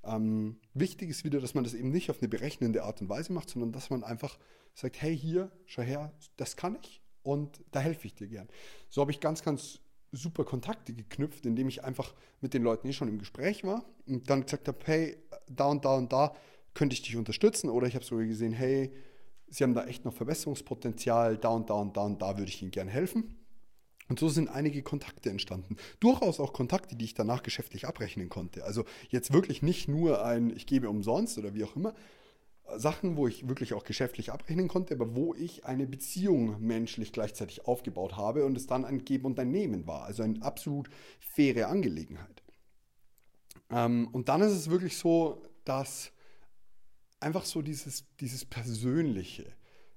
Ähm, 0.04 0.56
wichtig 0.74 1.10
ist 1.10 1.24
wieder, 1.24 1.40
dass 1.40 1.54
man 1.54 1.64
das 1.64 1.74
eben 1.74 1.90
nicht 1.90 2.10
auf 2.10 2.20
eine 2.20 2.28
berechnende 2.28 2.84
Art 2.84 3.00
und 3.00 3.08
Weise 3.08 3.32
macht, 3.32 3.50
sondern 3.50 3.72
dass 3.72 3.90
man 3.90 4.04
einfach 4.04 4.38
sagt, 4.74 5.02
hey, 5.02 5.16
hier, 5.16 5.50
schau 5.66 5.82
her, 5.82 6.12
das 6.36 6.56
kann 6.56 6.78
ich 6.80 7.02
und 7.22 7.60
da 7.70 7.80
helfe 7.80 8.06
ich 8.06 8.14
dir 8.14 8.28
gern. 8.28 8.48
So 8.88 9.00
habe 9.00 9.10
ich 9.10 9.20
ganz, 9.20 9.42
ganz 9.42 9.80
super 10.12 10.44
Kontakte 10.44 10.92
geknüpft, 10.92 11.46
indem 11.46 11.68
ich 11.68 11.84
einfach 11.84 12.14
mit 12.40 12.54
den 12.54 12.62
Leuten 12.62 12.88
eh 12.88 12.92
schon 12.92 13.08
im 13.08 13.18
Gespräch 13.18 13.64
war 13.64 13.84
und 14.06 14.28
dann 14.30 14.42
gesagt 14.42 14.68
habe, 14.68 14.78
hey, 14.84 15.16
da 15.48 15.66
und 15.66 15.84
da 15.84 15.96
und 15.96 16.12
da 16.12 16.34
könnte 16.74 16.94
ich 16.94 17.02
dich 17.02 17.16
unterstützen 17.16 17.70
oder 17.70 17.86
ich 17.86 17.94
habe 17.94 18.04
sogar 18.04 18.26
gesehen, 18.26 18.52
hey, 18.52 18.92
sie 19.48 19.64
haben 19.64 19.74
da 19.74 19.84
echt 19.86 20.04
noch 20.04 20.14
Verbesserungspotenzial, 20.14 21.38
da 21.38 21.48
und 21.48 21.70
da 21.70 21.74
und 21.74 21.96
da 21.96 22.02
und 22.02 22.22
da 22.22 22.38
würde 22.38 22.50
ich 22.50 22.62
ihnen 22.62 22.70
gern 22.70 22.88
helfen. 22.88 23.36
Und 24.08 24.18
so 24.18 24.28
sind 24.28 24.48
einige 24.48 24.82
Kontakte 24.82 25.30
entstanden. 25.30 25.76
Durchaus 26.00 26.40
auch 26.40 26.52
Kontakte, 26.52 26.96
die 26.96 27.04
ich 27.04 27.14
danach 27.14 27.42
geschäftlich 27.42 27.86
abrechnen 27.86 28.28
konnte. 28.28 28.64
Also 28.64 28.84
jetzt 29.08 29.32
wirklich 29.32 29.62
nicht 29.62 29.88
nur 29.88 30.24
ein, 30.24 30.54
ich 30.54 30.66
gebe 30.66 30.90
umsonst 30.90 31.38
oder 31.38 31.54
wie 31.54 31.64
auch 31.64 31.76
immer, 31.76 31.94
Sachen, 32.78 33.16
wo 33.16 33.26
ich 33.26 33.48
wirklich 33.48 33.74
auch 33.74 33.84
geschäftlich 33.84 34.32
abrechnen 34.32 34.68
konnte, 34.68 34.94
aber 34.94 35.14
wo 35.14 35.34
ich 35.34 35.64
eine 35.64 35.86
Beziehung 35.86 36.60
menschlich 36.60 37.12
gleichzeitig 37.12 37.66
aufgebaut 37.66 38.16
habe 38.16 38.44
und 38.44 38.56
es 38.56 38.66
dann 38.66 38.84
ein 38.84 39.04
Geben 39.04 39.26
und 39.26 39.38
ein 39.38 39.50
Nehmen 39.50 39.86
war. 39.86 40.04
Also 40.04 40.22
eine 40.22 40.42
absolut 40.42 40.88
faire 41.18 41.68
Angelegenheit. 41.68 42.42
Ähm, 43.70 44.08
und 44.12 44.28
dann 44.28 44.42
ist 44.42 44.52
es 44.52 44.70
wirklich 44.70 44.96
so, 44.96 45.42
dass 45.64 46.12
einfach 47.20 47.44
so 47.44 47.62
dieses, 47.62 48.04
dieses 48.20 48.44
Persönliche 48.44 49.46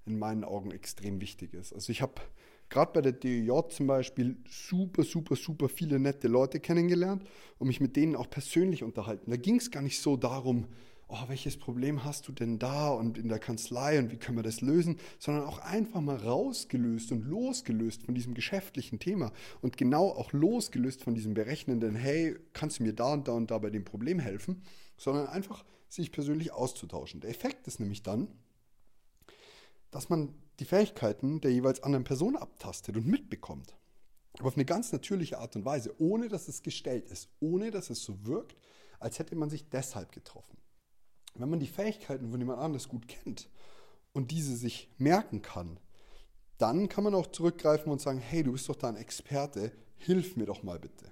in 0.06 0.20
meinen 0.20 0.44
Augen 0.44 0.72
extrem 0.72 1.20
wichtig 1.22 1.54
ist. 1.54 1.74
Also 1.74 1.92
ich 1.92 2.02
habe 2.02 2.22
gerade 2.70 2.92
bei 2.94 3.02
der 3.02 3.12
DEJ 3.12 3.70
zum 3.70 3.88
Beispiel 3.88 4.38
super, 4.48 5.04
super, 5.04 5.36
super 5.36 5.70
viele 5.70 6.00
nette 6.00 6.28
Leute 6.28 6.60
kennengelernt 6.60 7.24
und 7.58 7.68
mich 7.68 7.82
mit 7.82 7.96
denen 7.96 8.16
auch 8.16 8.30
persönlich 8.30 8.84
unterhalten. 8.84 9.32
Da 9.32 9.38
ging 9.38 9.58
es 9.58 9.72
gar 9.72 9.82
nicht 9.82 10.00
so 10.02 10.18
darum, 10.18 10.68
oh, 11.08 11.24
welches 11.28 11.58
Problem 11.58 12.04
hast 12.04 12.28
du 12.28 12.32
denn 12.32 12.58
da 12.58 12.90
und 12.90 13.18
in 13.18 13.28
der 13.28 13.40
Kanzlei 13.40 14.00
und 14.00 14.12
wie 14.12 14.18
können 14.18 14.38
wir 14.38 14.44
das 14.44 14.62
lösen, 14.62 14.98
sondern 15.20 15.46
auch 15.46 15.60
einfach 15.60 16.02
mal 16.02 16.16
rausgelöst 16.16 17.12
und 17.12 17.26
losgelöst 17.26 18.04
von 18.04 18.16
diesem 18.16 18.34
geschäftlichen 18.34 19.00
Thema 19.00 19.32
und 19.62 19.78
genau 19.78 20.10
auch 20.10 20.34
losgelöst 20.34 21.04
von 21.04 21.14
diesem 21.14 21.34
berechnenden, 21.34 21.96
hey, 21.96 22.36
kannst 22.54 22.80
du 22.80 22.84
mir 22.84 22.94
da 22.94 23.14
und 23.14 23.28
da 23.28 23.34
und 23.34 23.52
da 23.52 23.58
bei 23.60 23.70
dem 23.70 23.86
Problem 23.86 24.20
helfen, 24.20 24.64
sondern 24.98 25.28
einfach 25.28 25.64
sich 25.90 26.12
persönlich 26.12 26.52
auszutauschen. 26.52 27.22
Der 27.22 27.30
Effekt 27.30 27.68
ist 27.68 27.80
nämlich 27.80 28.02
dann, 28.04 28.28
dass 29.92 30.10
man 30.10 30.34
die 30.60 30.66
Fähigkeiten 30.66 31.42
der 31.42 31.52
jeweils 31.52 31.84
anderen 31.84 32.04
Person 32.04 32.36
abtastet 32.36 32.98
und 32.98 33.06
mitbekommt. 33.06 33.76
Aber 34.40 34.48
auf 34.48 34.56
eine 34.56 34.66
ganz 34.66 34.92
natürliche 34.92 35.38
Art 35.38 35.56
und 35.56 35.64
Weise, 35.64 35.94
ohne 36.00 36.28
dass 36.28 36.48
es 36.48 36.64
gestellt 36.64 37.10
ist, 37.10 37.30
ohne 37.40 37.72
dass 37.72 37.90
es 37.90 38.04
so 38.04 38.26
wirkt, 38.26 38.58
als 39.00 39.20
hätte 39.20 39.36
man 39.36 39.50
sich 39.50 39.70
deshalb 39.70 40.12
getroffen. 40.12 40.58
Wenn 41.36 41.50
man 41.50 41.60
die 41.60 41.68
Fähigkeiten 41.68 42.32
von 42.32 42.40
jemand 42.40 42.60
anderes 42.60 42.88
gut 42.88 43.08
kennt 43.08 43.50
und 44.14 44.32
diese 44.32 44.56
sich 44.56 44.90
merken 44.98 45.42
kann, 45.42 45.80
dann 46.58 46.88
kann 46.88 47.04
man 47.04 47.16
auch 47.16 47.28
zurückgreifen 47.28 47.92
und 47.92 48.02
sagen, 48.02 48.20
hey, 48.20 48.44
du 48.44 48.54
bist 48.54 48.70
doch 48.70 48.76
da 48.76 48.88
ein 48.88 48.96
Experte, 48.96 49.72
hilf 49.98 50.38
mir 50.38 50.46
doch 50.46 50.64
mal 50.64 50.80
bitte. 50.80 51.12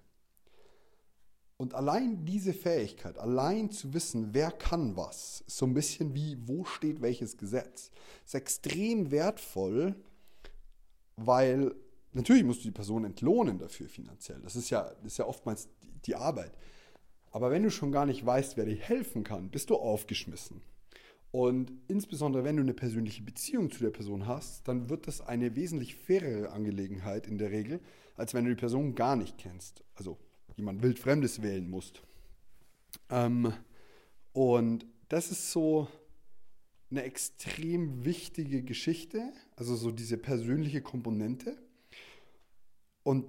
Und 1.57 1.75
allein 1.75 2.25
diese 2.25 2.53
Fähigkeit, 2.53 3.17
allein 3.17 3.71
zu 3.71 3.93
wissen, 3.93 4.33
wer 4.33 4.51
kann 4.51 4.95
was, 4.97 5.43
so 5.47 5.65
ein 5.65 5.73
bisschen 5.73 6.13
wie, 6.13 6.37
wo 6.47 6.65
steht 6.65 7.01
welches 7.01 7.37
Gesetz, 7.37 7.91
ist 8.25 8.35
extrem 8.35 9.11
wertvoll, 9.11 9.95
weil 11.15 11.75
natürlich 12.11 12.43
musst 12.43 12.61
du 12.61 12.65
die 12.65 12.71
Person 12.71 13.05
entlohnen 13.05 13.59
dafür 13.59 13.87
finanziell. 13.87 14.41
Das 14.41 14.55
ist 14.55 14.69
ja, 14.69 14.83
das 15.03 15.13
ist 15.13 15.17
ja 15.17 15.25
oftmals 15.25 15.69
die 16.05 16.15
Arbeit. 16.15 16.51
Aber 17.33 17.49
wenn 17.49 17.63
du 17.63 17.71
schon 17.71 17.91
gar 17.91 18.05
nicht 18.05 18.23
weißt, 18.23 18.57
wer 18.57 18.65
dir 18.65 18.75
helfen 18.75 19.23
kann, 19.23 19.49
bist 19.49 19.71
du 19.71 19.75
aufgeschmissen. 19.75 20.61
Und 21.31 21.71
insbesondere 21.87 22.43
wenn 22.43 22.57
du 22.57 22.61
eine 22.61 22.75
persönliche 22.75 23.23
Beziehung 23.23 23.71
zu 23.71 23.79
der 23.79 23.89
Person 23.89 24.27
hast, 24.27 24.67
dann 24.67 24.87
wird 24.87 25.07
das 25.07 25.19
eine 25.19 25.55
wesentlich 25.55 25.95
fairere 25.95 26.51
Angelegenheit 26.51 27.25
in 27.25 27.39
der 27.39 27.49
Regel, 27.49 27.79
als 28.15 28.35
wenn 28.35 28.45
du 28.45 28.51
die 28.51 28.59
Person 28.59 28.93
gar 28.93 29.15
nicht 29.15 29.39
kennst. 29.39 29.83
Also 29.95 30.19
jemand 30.55 30.83
wildfremdes 30.83 31.41
wählen 31.41 31.67
musst. 31.67 32.03
Ähm, 33.09 33.51
und 34.31 34.85
das 35.09 35.31
ist 35.31 35.51
so 35.51 35.87
eine 36.91 37.01
extrem 37.01 38.05
wichtige 38.05 38.61
Geschichte, 38.61 39.33
also 39.55 39.75
so 39.75 39.89
diese 39.89 40.17
persönliche 40.17 40.83
Komponente. 40.83 41.57
Und 43.01 43.25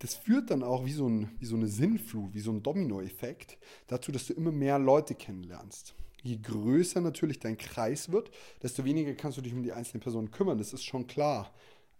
das 0.00 0.14
führt 0.14 0.50
dann 0.50 0.62
auch 0.62 0.84
wie 0.84 0.92
so, 0.92 1.08
ein, 1.08 1.30
wie 1.38 1.46
so 1.46 1.56
eine 1.56 1.68
Sinnflut, 1.68 2.34
wie 2.34 2.40
so 2.40 2.50
ein 2.50 2.62
Dominoeffekt 2.62 3.58
dazu, 3.86 4.12
dass 4.12 4.26
du 4.26 4.34
immer 4.34 4.52
mehr 4.52 4.78
Leute 4.78 5.14
kennenlernst. 5.14 5.94
Je 6.22 6.38
größer 6.38 7.00
natürlich 7.00 7.38
dein 7.38 7.56
Kreis 7.56 8.10
wird, 8.12 8.30
desto 8.62 8.84
weniger 8.84 9.14
kannst 9.14 9.38
du 9.38 9.42
dich 9.42 9.54
um 9.54 9.62
die 9.62 9.72
einzelnen 9.72 10.02
Personen 10.02 10.30
kümmern. 10.30 10.58
Das 10.58 10.72
ist 10.72 10.84
schon 10.84 11.06
klar. 11.06 11.52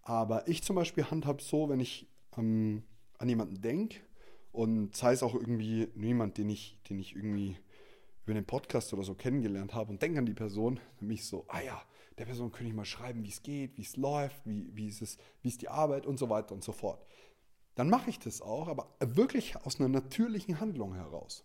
Aber 0.03 0.47
ich 0.49 0.63
zum 0.63 0.77
Beispiel 0.77 1.05
handhabe 1.05 1.43
so, 1.43 1.69
wenn 1.69 1.81
ich 1.81 2.09
ähm, 2.37 2.83
an 3.19 3.29
jemanden 3.29 3.61
denke 3.61 4.01
und 4.53 4.95
sei 4.95 5.13
es 5.13 5.23
auch 5.23 5.35
irgendwie 5.35 5.89
jemand, 5.97 6.39
den 6.39 6.51
ich, 6.51 6.79
den 6.91 6.99
ich 6.99 7.17
irgendwie 7.17 7.57
über 8.25 8.35
den 8.35 8.45
Podcast 8.45 8.93
oder 8.93 9.05
so 9.05 9.15
kennengelernt 9.15 9.75
habe 9.75 9.91
und 9.91 10.03
denke 10.03 10.19
an 10.19 10.27
die 10.27 10.35
Person, 10.35 10.81
dann 10.99 11.09
bin 11.09 11.15
ich 11.15 11.25
so, 11.25 11.45
ah 11.49 11.61
ja, 11.61 11.81
der 12.19 12.25
Person 12.25 12.51
könnte 12.51 12.69
ich 12.69 12.75
mal 12.75 12.85
schreiben, 12.85 13.25
wie 13.25 13.29
es 13.29 13.43
geht, 13.43 13.77
wie 13.79 13.83
es 13.83 13.97
läuft, 13.97 14.45
wie, 14.45 14.69
wie, 14.75 14.89
ist 14.89 15.03
es, 15.03 15.19
wie 15.43 15.49
ist 15.49 15.63
die 15.63 15.69
Arbeit 15.69 16.07
und 16.07 16.19
so 16.19 16.29
weiter 16.29 16.55
und 16.55 16.65
so 16.65 16.73
fort 16.73 17.07
dann 17.77 17.91
mache 17.91 18.11
ich 18.11 18.19
das 18.19 18.43
auch, 18.43 18.69
aber 18.69 18.97
wirklich 19.01 19.55
aus 19.65 19.79
einer 19.79 19.89
natürlichen 19.89 20.61
Handlung 20.61 20.95
heraus. 20.95 21.45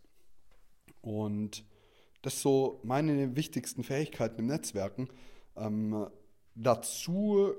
Und 1.02 1.66
das 2.22 2.36
ist 2.36 2.42
so 2.42 2.80
meine 2.84 3.36
wichtigsten 3.36 3.84
Fähigkeiten 3.84 4.40
im 4.40 4.48
Netzwerken. 4.48 5.10
Ähm, 5.58 6.08
dazu, 6.56 7.54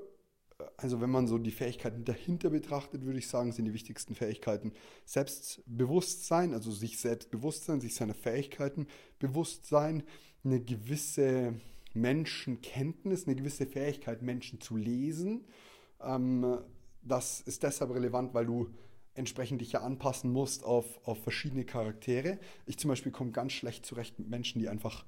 also 0.77 1.01
wenn 1.01 1.11
man 1.11 1.27
so 1.27 1.37
die 1.37 1.51
Fähigkeiten 1.51 2.03
dahinter 2.03 2.49
betrachtet, 2.49 3.05
würde 3.05 3.19
ich 3.19 3.27
sagen, 3.27 3.51
sind 3.51 3.65
die 3.65 3.73
wichtigsten 3.73 4.15
Fähigkeiten 4.15 4.73
Selbstbewusstsein, 5.05 6.53
also 6.53 6.71
sich 6.71 6.99
selbst 6.99 7.29
sein, 7.65 7.79
sich 7.79 7.93
seiner 7.93 8.15
Fähigkeiten 8.15 8.87
bewusst 9.19 9.67
sein, 9.67 10.03
eine 10.43 10.59
gewisse 10.59 11.53
Menschenkenntnis, 11.93 13.27
eine 13.27 13.35
gewisse 13.35 13.67
Fähigkeit, 13.67 14.23
Menschen 14.23 14.59
zu 14.61 14.77
lesen. 14.77 15.45
Ähm, 16.01 16.57
das 17.03 17.41
ist 17.41 17.63
deshalb 17.63 17.91
relevant, 17.91 18.33
weil 18.33 18.45
du 18.45 18.69
entsprechend 19.15 19.61
dich 19.61 19.73
ja 19.73 19.81
anpassen 19.81 20.31
musst 20.31 20.63
auf, 20.63 20.99
auf 21.05 21.21
verschiedene 21.21 21.65
Charaktere. 21.65 22.39
Ich 22.65 22.77
zum 22.79 22.89
Beispiel 22.89 23.11
komme 23.11 23.31
ganz 23.31 23.51
schlecht 23.51 23.85
zurecht 23.85 24.17
mit 24.17 24.27
Menschen, 24.29 24.59
die 24.59 24.69
einfach 24.69 25.05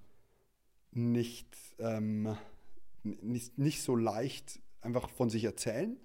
nicht, 0.92 1.56
ähm, 1.80 2.36
nicht, 3.04 3.58
nicht 3.58 3.82
so 3.82 3.96
leicht 3.96 4.60
einfach 4.82 5.10
von 5.10 5.30
sich 5.30 5.44
erzählen, 5.44 5.98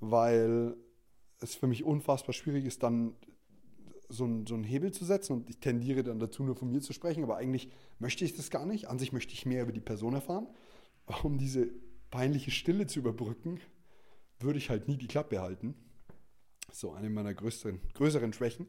weil 0.00 0.76
es 1.40 1.54
für 1.54 1.66
mich 1.66 1.84
unfassbar 1.84 2.34
schwierig 2.34 2.66
ist, 2.66 2.82
dann 2.82 3.14
so, 4.08 4.26
ein, 4.26 4.46
so 4.46 4.54
einen 4.54 4.64
Hebel 4.64 4.92
zu 4.92 5.04
setzen 5.04 5.32
und 5.34 5.50
ich 5.50 5.58
tendiere 5.58 6.02
dann 6.02 6.18
dazu, 6.18 6.42
nur 6.42 6.56
von 6.56 6.70
mir 6.70 6.80
zu 6.80 6.92
sprechen, 6.92 7.22
aber 7.22 7.36
eigentlich 7.36 7.70
möchte 7.98 8.24
ich 8.24 8.36
das 8.36 8.50
gar 8.50 8.66
nicht. 8.66 8.88
An 8.88 8.98
sich 8.98 9.12
möchte 9.12 9.32
ich 9.32 9.46
mehr 9.46 9.62
über 9.62 9.72
die 9.72 9.80
Person 9.80 10.14
erfahren. 10.14 10.48
Um 11.22 11.38
diese 11.38 11.68
peinliche 12.10 12.50
Stille 12.50 12.86
zu 12.86 12.98
überbrücken, 12.98 13.60
würde 14.40 14.58
ich 14.58 14.70
halt 14.70 14.88
nie 14.88 14.96
die 14.96 15.06
Klappe 15.06 15.40
halten. 15.40 15.74
So 16.72 16.92
eine 16.92 17.10
meiner 17.10 17.34
größeren, 17.34 17.80
größeren 17.94 18.32
Schwächen. 18.32 18.66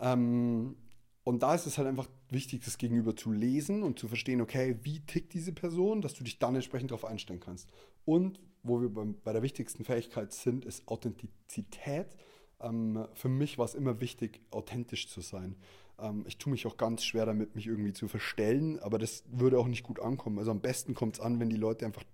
Ähm, 0.00 0.76
und 1.22 1.42
da 1.42 1.54
ist 1.54 1.66
es 1.66 1.78
halt 1.78 1.88
einfach 1.88 2.08
wichtig, 2.28 2.64
das 2.64 2.76
Gegenüber 2.76 3.16
zu 3.16 3.32
lesen 3.32 3.82
und 3.82 3.98
zu 3.98 4.08
verstehen, 4.08 4.40
okay, 4.40 4.78
wie 4.82 5.00
tickt 5.00 5.32
diese 5.32 5.52
Person, 5.52 6.02
dass 6.02 6.14
du 6.14 6.24
dich 6.24 6.38
dann 6.38 6.54
entsprechend 6.54 6.90
darauf 6.90 7.04
einstellen 7.04 7.40
kannst. 7.40 7.70
Und 8.04 8.40
wo 8.62 8.80
wir 8.80 8.90
bei 8.90 9.32
der 9.32 9.42
wichtigsten 9.42 9.84
Fähigkeit 9.84 10.32
sind, 10.32 10.64
ist 10.64 10.86
Authentizität. 10.88 12.16
Ähm, 12.60 13.06
für 13.14 13.28
mich 13.28 13.58
war 13.58 13.64
es 13.64 13.74
immer 13.74 14.00
wichtig, 14.00 14.40
authentisch 14.50 15.08
zu 15.08 15.20
sein. 15.20 15.56
Ähm, 15.98 16.24
ich 16.26 16.38
tue 16.38 16.50
mich 16.50 16.66
auch 16.66 16.76
ganz 16.76 17.04
schwer 17.04 17.26
damit, 17.26 17.54
mich 17.54 17.66
irgendwie 17.66 17.92
zu 17.92 18.08
verstellen, 18.08 18.78
aber 18.80 18.98
das 18.98 19.24
würde 19.30 19.58
auch 19.58 19.66
nicht 19.68 19.82
gut 19.82 20.00
ankommen. 20.00 20.38
Also 20.38 20.50
am 20.50 20.60
besten 20.60 20.94
kommt 20.94 21.16
es 21.16 21.20
an, 21.20 21.40
wenn 21.40 21.50
die 21.50 21.56
Leute 21.56 21.86
einfach 21.86 22.04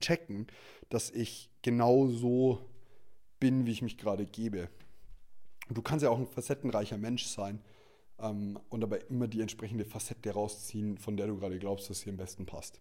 checken, 0.00 0.46
dass 0.88 1.10
ich 1.10 1.50
genau 1.62 2.06
so 2.06 2.60
bin, 3.40 3.66
wie 3.66 3.72
ich 3.72 3.82
mich 3.82 3.98
gerade 3.98 4.26
gebe. 4.26 4.68
Du 5.68 5.82
kannst 5.82 6.02
ja 6.02 6.10
auch 6.10 6.18
ein 6.18 6.26
facettenreicher 6.26 6.96
Mensch 6.96 7.24
sein 7.24 7.60
ähm, 8.18 8.58
und 8.68 8.80
dabei 8.80 8.98
immer 9.08 9.28
die 9.28 9.40
entsprechende 9.40 9.84
Facette 9.84 10.30
rausziehen, 10.30 10.98
von 10.98 11.16
der 11.16 11.26
du 11.26 11.36
gerade 11.36 11.58
glaubst, 11.58 11.90
dass 11.90 12.00
sie 12.00 12.10
am 12.10 12.16
besten 12.16 12.46
passt. 12.46 12.80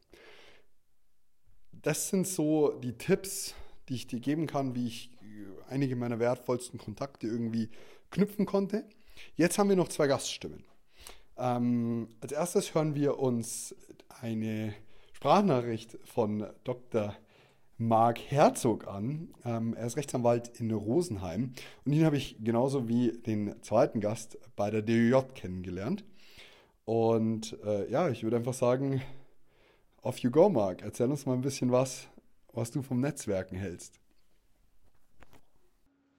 Das 1.72 2.10
sind 2.10 2.27
so 2.27 2.72
die 2.72 2.98
Tipps, 2.98 3.53
die 3.89 3.95
ich 3.95 4.07
dir 4.07 4.19
geben 4.19 4.48
kann, 4.48 4.75
wie 4.75 4.88
ich 4.88 5.12
äh, 5.22 5.72
einige 5.72 5.95
meiner 5.95 6.19
wertvollsten 6.19 6.79
Kontakte 6.79 7.27
irgendwie 7.27 7.69
knüpfen 8.12 8.45
konnte. 8.45 8.88
Jetzt 9.36 9.57
haben 9.57 9.69
wir 9.69 9.75
noch 9.75 9.89
zwei 9.89 10.07
Gaststimmen. 10.07 10.63
Ähm, 11.38 12.10
als 12.22 12.31
erstes 12.31 12.74
hören 12.74 12.95
wir 12.95 13.19
uns 13.19 13.75
eine 14.22 14.74
Sprachnachricht 15.15 15.98
von 16.03 16.45
Dr. 16.65 17.15
Marc 17.77 18.19
Herzog 18.19 18.86
an. 18.86 19.29
Ähm, 19.45 19.74
er 19.74 19.88
ist 19.88 19.95
Rechtsanwalt 19.95 20.60
in 20.60 20.69
Rosenheim 20.72 21.53
und 21.86 21.93
ihn 21.93 22.03
habe 22.03 22.17
ich 22.17 22.36
genauso 22.43 22.89
wie 22.89 23.13
den 23.13 23.55
zweiten 23.63 24.01
Gast 24.01 24.38
bei 24.57 24.69
der 24.69 24.81
DUJ 24.81 25.34
kennengelernt. 25.34 26.03
Und 26.84 27.57
äh, 27.65 27.89
ja, 27.89 28.10
ich 28.10 28.24
würde 28.24 28.36
einfach 28.36 28.53
sagen, 28.53 29.01
off 30.01 30.17
you 30.17 30.29
go, 30.29 30.50
Marc. 30.50 30.81
Erzähl 30.81 31.10
uns 31.10 31.25
mal 31.25 31.34
ein 31.34 31.41
bisschen 31.41 31.72
was, 31.72 32.10
was 32.51 32.72
du 32.72 32.81
vom 32.81 33.00
Netzwerken 33.00 33.55
hältst. 33.55 34.01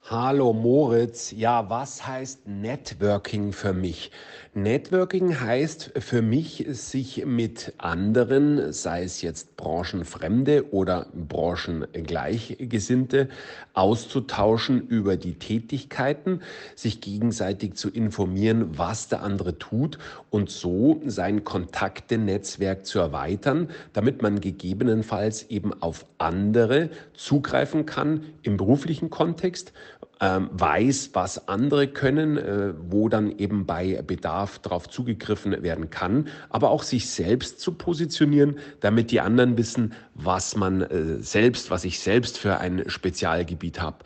Hallo 0.09 0.53
Moritz, 0.53 1.33
ja, 1.35 1.69
was 1.69 2.07
heißt 2.07 2.47
Networking 2.47 3.51
für 3.51 3.73
mich? 3.73 4.09
Networking 4.53 5.41
heißt 5.41 5.91
für 5.99 6.21
mich, 6.21 6.65
sich 6.69 7.25
mit 7.25 7.73
anderen, 7.77 8.71
sei 8.71 9.03
es 9.03 9.21
jetzt 9.21 9.57
Branchenfremde 9.57 10.71
oder 10.71 11.07
Branchengleichgesinnte, 11.13 13.27
auszutauschen 13.73 14.87
über 14.87 15.17
die 15.17 15.33
Tätigkeiten, 15.33 16.39
sich 16.73 17.01
gegenseitig 17.01 17.75
zu 17.75 17.89
informieren, 17.89 18.77
was 18.77 19.09
der 19.09 19.23
andere 19.23 19.59
tut 19.59 19.99
und 20.29 20.49
so 20.49 21.01
sein 21.05 21.43
Kontaktenetzwerk 21.43 22.85
zu 22.85 22.99
erweitern, 22.99 23.71
damit 23.91 24.21
man 24.21 24.39
gegebenenfalls 24.39 25.49
eben 25.49 25.73
auf 25.81 26.05
andere 26.17 26.91
zugreifen 27.13 27.85
kann 27.85 28.23
im 28.41 28.55
beruflichen 28.55 29.09
Kontext 29.09 29.73
weiß, 30.19 31.11
was 31.13 31.47
andere 31.47 31.87
können, 31.87 32.37
äh, 32.37 32.73
wo 32.89 33.07
dann 33.07 33.37
eben 33.37 33.65
bei 33.65 34.01
Bedarf 34.01 34.59
darauf 34.59 34.89
zugegriffen 34.89 35.61
werden 35.61 35.89
kann, 35.89 36.27
aber 36.49 36.71
auch 36.71 36.83
sich 36.83 37.09
selbst 37.09 37.59
zu 37.59 37.73
positionieren, 37.73 38.57
damit 38.79 39.11
die 39.11 39.21
anderen 39.21 39.57
wissen, 39.57 39.93
was 40.15 40.55
man 40.55 40.81
äh, 40.81 41.21
selbst, 41.21 41.69
was 41.69 41.85
ich 41.85 41.99
selbst 41.99 42.39
für 42.39 42.57
ein 42.57 42.89
Spezialgebiet 42.89 43.79
habe. 43.79 43.97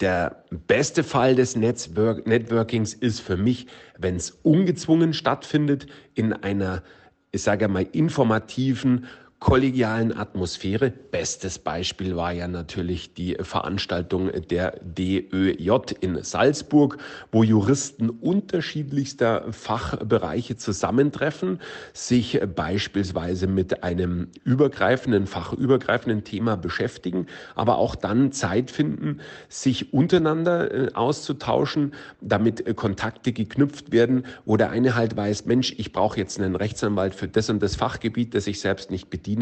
Der 0.00 0.44
beste 0.50 1.04
Fall 1.04 1.34
des 1.34 1.56
Netzwerk 1.56 2.26
Networkings 2.26 2.94
ist 2.94 3.20
für 3.20 3.36
mich, 3.36 3.66
wenn 3.98 4.16
es 4.16 4.30
ungezwungen 4.42 5.14
stattfindet, 5.14 5.86
in 6.14 6.32
einer, 6.32 6.82
ich 7.30 7.42
sage 7.42 7.68
mal, 7.68 7.86
informativen, 7.92 9.06
kollegialen 9.44 10.16
Atmosphäre. 10.16 10.90
Bestes 10.90 11.58
Beispiel 11.58 12.16
war 12.16 12.32
ja 12.32 12.48
natürlich 12.48 13.12
die 13.12 13.36
Veranstaltung 13.38 14.30
der 14.48 14.80
DÖJ 14.80 15.70
in 16.00 16.22
Salzburg, 16.22 16.96
wo 17.30 17.42
Juristen 17.42 18.08
unterschiedlichster 18.08 19.52
Fachbereiche 19.52 20.56
zusammentreffen, 20.56 21.60
sich 21.92 22.40
beispielsweise 22.56 23.46
mit 23.46 23.82
einem 23.82 24.28
übergreifenden, 24.44 25.26
fachübergreifenden 25.26 26.24
Thema 26.24 26.56
beschäftigen, 26.56 27.26
aber 27.54 27.76
auch 27.76 27.96
dann 27.96 28.32
Zeit 28.32 28.70
finden, 28.70 29.20
sich 29.50 29.92
untereinander 29.92 30.72
äh, 30.72 30.94
auszutauschen, 30.94 31.92
damit 32.22 32.74
Kontakte 32.76 33.34
geknüpft 33.34 33.92
werden, 33.92 34.24
wo 34.46 34.56
der 34.56 34.70
eine 34.70 34.94
halt 34.94 35.14
weiß, 35.14 35.44
Mensch, 35.44 35.74
ich 35.76 35.92
brauche 35.92 36.18
jetzt 36.18 36.40
einen 36.40 36.56
Rechtsanwalt 36.56 37.14
für 37.14 37.28
das 37.28 37.50
und 37.50 37.62
das 37.62 37.76
Fachgebiet, 37.76 38.34
das 38.34 38.46
ich 38.46 38.58
selbst 38.58 38.90
nicht 38.90 39.10
bediene, 39.10 39.33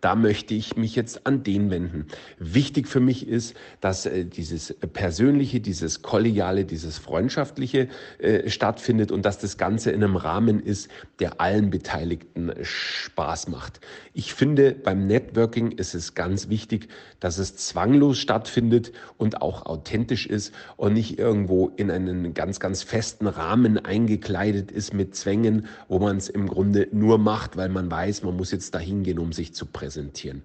da 0.00 0.14
möchte 0.14 0.54
ich 0.54 0.76
mich 0.76 0.96
jetzt 0.96 1.26
an 1.26 1.42
den 1.42 1.70
wenden. 1.70 2.06
Wichtig 2.38 2.88
für 2.88 3.00
mich 3.00 3.26
ist, 3.26 3.54
dass 3.80 4.06
äh, 4.06 4.24
dieses 4.24 4.74
Persönliche, 4.92 5.60
dieses 5.60 6.02
Kollegiale, 6.02 6.64
dieses 6.64 6.98
Freundschaftliche 6.98 7.88
äh, 8.18 8.48
stattfindet 8.48 9.12
und 9.12 9.24
dass 9.24 9.38
das 9.38 9.58
Ganze 9.58 9.90
in 9.90 10.02
einem 10.02 10.16
Rahmen 10.16 10.60
ist, 10.60 10.90
der 11.18 11.40
allen 11.40 11.70
Beteiligten 11.70 12.52
Spaß 12.62 13.48
macht. 13.48 13.80
Ich 14.12 14.34
finde, 14.34 14.72
beim 14.72 15.06
Networking 15.06 15.72
ist 15.72 15.94
es 15.94 16.14
ganz 16.14 16.48
wichtig, 16.48 16.88
dass 17.20 17.38
es 17.38 17.56
zwanglos 17.56 18.18
stattfindet 18.18 18.92
und 19.16 19.40
auch 19.40 19.66
authentisch 19.66 20.26
ist 20.26 20.52
und 20.76 20.94
nicht 20.94 21.18
irgendwo 21.18 21.68
in 21.76 21.90
einen 21.90 22.34
ganz, 22.34 22.60
ganz 22.60 22.82
festen 22.82 23.26
Rahmen 23.26 23.78
eingekleidet 23.78 24.70
ist 24.70 24.92
mit 24.92 25.14
Zwängen, 25.14 25.66
wo 25.88 25.98
man 25.98 26.16
es 26.16 26.28
im 26.28 26.48
Grunde 26.48 26.88
nur 26.92 27.18
macht, 27.18 27.56
weil 27.56 27.68
man 27.68 27.90
weiß, 27.90 28.22
man 28.22 28.36
muss 28.36 28.50
jetzt 28.50 28.74
dahin 28.74 29.02
gehen, 29.02 29.18
um 29.18 29.32
sich 29.32 29.39
zu 29.48 29.66
präsentieren. 29.66 30.42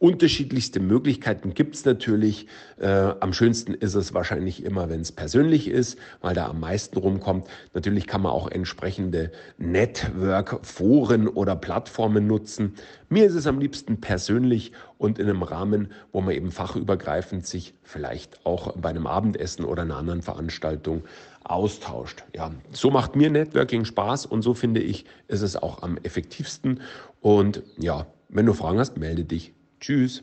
Unterschiedlichste 0.00 0.80
Möglichkeiten 0.80 1.52
gibt 1.52 1.74
es 1.74 1.84
natürlich. 1.84 2.46
Äh, 2.78 2.88
am 2.88 3.34
schönsten 3.34 3.74
ist 3.74 3.94
es 3.94 4.14
wahrscheinlich 4.14 4.64
immer, 4.64 4.88
wenn 4.88 5.02
es 5.02 5.12
persönlich 5.12 5.68
ist, 5.68 5.98
weil 6.22 6.34
da 6.34 6.46
am 6.46 6.58
meisten 6.58 6.98
rumkommt. 6.98 7.48
Natürlich 7.74 8.06
kann 8.06 8.22
man 8.22 8.32
auch 8.32 8.50
entsprechende 8.50 9.30
Network-Foren 9.58 11.28
oder 11.28 11.54
Plattformen 11.54 12.26
nutzen. 12.26 12.76
Mir 13.10 13.26
ist 13.26 13.34
es 13.34 13.46
am 13.46 13.60
liebsten 13.60 14.00
persönlich 14.00 14.72
und 14.96 15.18
in 15.18 15.28
einem 15.28 15.42
Rahmen, 15.42 15.92
wo 16.12 16.22
man 16.22 16.34
eben 16.34 16.50
fachübergreifend 16.50 17.46
sich 17.46 17.74
vielleicht 17.82 18.46
auch 18.46 18.74
bei 18.78 18.88
einem 18.88 19.06
Abendessen 19.06 19.66
oder 19.66 19.82
einer 19.82 19.98
anderen 19.98 20.22
Veranstaltung 20.22 21.04
austauscht. 21.50 22.24
Ja, 22.34 22.52
so 22.70 22.90
macht 22.90 23.16
mir 23.16 23.30
Networking 23.30 23.84
Spaß 23.84 24.26
und 24.26 24.42
so 24.42 24.54
finde 24.54 24.80
ich, 24.80 25.04
ist 25.28 25.42
es 25.42 25.56
auch 25.56 25.82
am 25.82 25.98
effektivsten. 25.98 26.80
Und 27.20 27.62
ja, 27.76 28.06
wenn 28.28 28.46
du 28.46 28.52
Fragen 28.52 28.78
hast, 28.78 28.96
melde 28.96 29.24
dich. 29.24 29.52
Tschüss. 29.80 30.22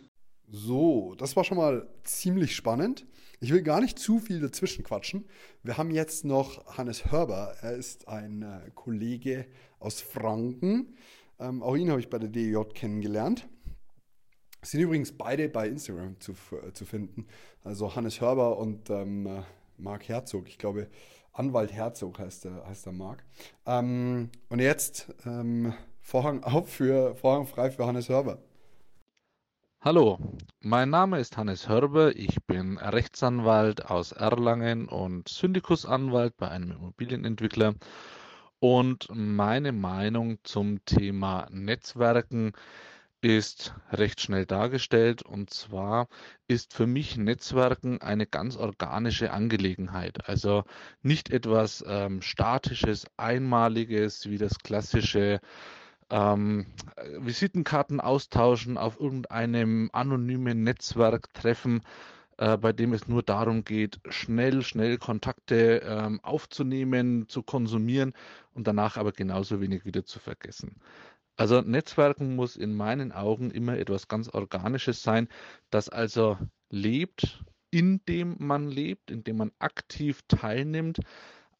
So, 0.49 1.15
das 1.17 1.35
war 1.35 1.43
schon 1.43 1.57
mal 1.57 1.87
ziemlich 2.03 2.55
spannend. 2.55 3.05
Ich 3.39 3.51
will 3.51 3.61
gar 3.61 3.81
nicht 3.81 3.99
zu 3.99 4.19
viel 4.19 4.39
dazwischen 4.39 4.83
quatschen. 4.83 5.25
Wir 5.61 5.77
haben 5.77 5.91
jetzt 5.91 6.23
noch 6.25 6.77
Hannes 6.77 7.11
Hörber. 7.11 7.55
Er 7.61 7.73
ist 7.73 8.07
ein 8.07 8.41
äh, 8.41 8.71
Kollege 8.73 9.45
aus 9.79 10.01
Franken. 10.01 10.95
Ähm, 11.39 11.61
auch 11.61 11.75
ihn 11.75 11.89
habe 11.89 11.99
ich 11.99 12.09
bei 12.09 12.17
der 12.17 12.29
DJ 12.29 12.61
kennengelernt. 12.73 13.47
Sind 14.63 14.81
übrigens 14.81 15.11
beide 15.11 15.49
bei 15.49 15.67
Instagram 15.67 16.19
zu, 16.19 16.31
äh, 16.31 16.71
zu 16.73 16.85
finden. 16.85 17.27
Also 17.63 17.95
Hannes 17.95 18.21
Hörber 18.21 18.57
und 18.57 18.89
ähm, 18.89 19.27
äh, 19.27 19.41
Marc 19.77 20.07
Herzog. 20.07 20.47
Ich 20.47 20.57
glaube, 20.57 20.87
Anwalt 21.33 21.71
Herzog 21.71 22.19
heißt 22.19 22.45
der, 22.45 22.65
heißt 22.67 22.85
der 22.85 22.93
Marc. 22.93 23.23
Ähm, 23.65 24.29
und 24.49 24.59
jetzt 24.59 25.13
ähm, 25.25 25.73
Vorhang 26.01 26.43
auf 26.43 26.69
für 26.69 27.15
Vorhang 27.15 27.45
frei 27.45 27.69
für 27.71 27.85
Hannes 27.85 28.09
Hörber. 28.09 28.39
Hallo, 29.79 30.17
mein 30.59 30.89
Name 30.89 31.19
ist 31.19 31.37
Hannes 31.37 31.69
Hörber. 31.69 32.15
Ich 32.15 32.43
bin 32.47 32.77
Rechtsanwalt 32.77 33.85
aus 33.85 34.11
Erlangen 34.11 34.89
und 34.89 35.29
Syndikusanwalt 35.29 36.35
bei 36.35 36.49
einem 36.49 36.71
Immobilienentwickler. 36.71 37.75
Und 38.59 39.07
meine 39.13 39.71
Meinung 39.71 40.39
zum 40.43 40.83
Thema 40.85 41.47
Netzwerken 41.51 42.53
ist 43.21 43.73
recht 43.91 44.21
schnell 44.21 44.45
dargestellt. 44.45 45.21
Und 45.23 45.49
zwar 45.49 46.07
ist 46.47 46.73
für 46.73 46.87
mich 46.87 47.17
Netzwerken 47.17 48.01
eine 48.01 48.27
ganz 48.27 48.57
organische 48.57 49.31
Angelegenheit. 49.31 50.27
Also 50.29 50.63
nicht 51.01 51.29
etwas 51.29 51.83
ähm, 51.87 52.21
Statisches, 52.21 53.07
Einmaliges 53.17 54.29
wie 54.29 54.37
das 54.37 54.59
klassische 54.59 55.39
ähm, 56.09 56.67
Visitenkarten 57.19 57.99
austauschen, 57.99 58.77
auf 58.77 58.99
irgendeinem 58.99 59.89
anonymen 59.93 60.63
Netzwerk 60.63 61.33
treffen, 61.33 61.81
äh, 62.37 62.57
bei 62.57 62.71
dem 62.71 62.93
es 62.93 63.07
nur 63.07 63.23
darum 63.23 63.63
geht, 63.63 63.99
schnell, 64.09 64.61
schnell 64.61 64.97
Kontakte 64.97 65.81
ähm, 65.83 66.19
aufzunehmen, 66.23 67.27
zu 67.27 67.43
konsumieren 67.43 68.13
und 68.53 68.67
danach 68.67 68.97
aber 68.97 69.11
genauso 69.11 69.59
wenig 69.59 69.85
wieder 69.85 70.05
zu 70.05 70.19
vergessen. 70.19 70.79
Also 71.37 71.61
Netzwerken 71.61 72.35
muss 72.35 72.55
in 72.55 72.73
meinen 72.73 73.11
Augen 73.11 73.51
immer 73.51 73.77
etwas 73.77 74.07
ganz 74.07 74.27
Organisches 74.27 75.03
sein, 75.03 75.27
das 75.69 75.87
also 75.87 76.37
lebt, 76.69 77.43
indem 77.69 78.35
man 78.39 78.69
lebt, 78.69 79.11
indem 79.11 79.37
man 79.37 79.51
aktiv 79.59 80.21
teilnimmt, 80.27 80.99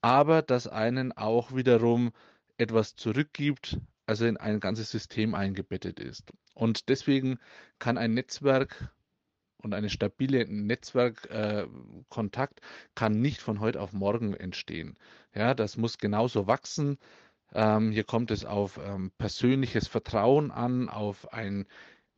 aber 0.02 0.42
das 0.42 0.68
einen 0.68 1.12
auch 1.12 1.56
wiederum 1.56 2.12
etwas 2.58 2.96
zurückgibt, 2.96 3.80
also 4.08 4.26
in 4.26 4.38
ein 4.38 4.60
ganzes 4.60 4.90
System 4.90 5.36
eingebettet 5.36 6.00
ist. 6.00 6.32
Und 6.56 6.90
deswegen 6.90 7.38
kann 7.78 8.00
ein 8.00 8.16
Netzwerk 8.16 8.92
und 9.62 9.74
eine 9.74 9.90
stabile 9.90 10.46
Netzwerkkontakt 10.48 12.60
äh, 12.60 12.64
kann 12.96 13.22
nicht 13.22 13.42
von 13.42 13.60
heute 13.60 13.82
auf 13.82 13.94
morgen 13.94 14.34
entstehen. 14.34 14.96
Ja, 15.36 15.54
das 15.54 15.78
muss 15.78 15.98
genauso 15.98 16.48
wachsen. 16.48 16.98
Ähm, 17.54 17.92
hier 17.92 18.04
kommt 18.04 18.32
es 18.32 18.46
auf 18.46 18.80
ähm, 18.84 19.12
persönliches 19.18 19.88
Vertrauen 19.88 20.52
an, 20.52 20.90
auf 20.90 21.34
ein 21.34 21.66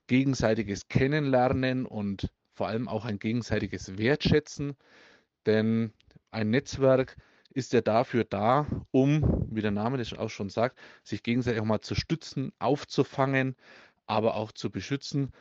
gegenseitiges 0.08 0.88
Kennenlernen 0.88 1.86
und 1.86 2.30
vor 2.54 2.68
allem 2.68 2.88
auch 2.88 3.06
ein 3.06 3.20
gegenseitiges 3.20 3.98
Wertschätzen. 3.98 4.76
Denn 5.46 5.94
ein 6.32 6.50
Netzwerk 6.50 7.15
ist 7.54 7.74
er 7.74 7.82
dafür 7.82 8.24
da, 8.26 8.68
um, 8.92 9.48
wie 9.52 9.62
der 9.62 9.72
Name 9.72 9.98
das 9.98 10.13
auch 10.13 10.30
schon 10.30 10.50
sagt, 10.50 10.80
sich 11.04 11.24
gegenseitig 11.24 11.62
auch 11.62 11.65
mal 11.65 11.82
zu 11.82 11.96
stützen, 11.96 12.52
aufzufangen, 12.60 13.56
aber 14.08 14.36
auch 14.36 14.52
zu 14.52 14.70
beschützen. 14.72 15.32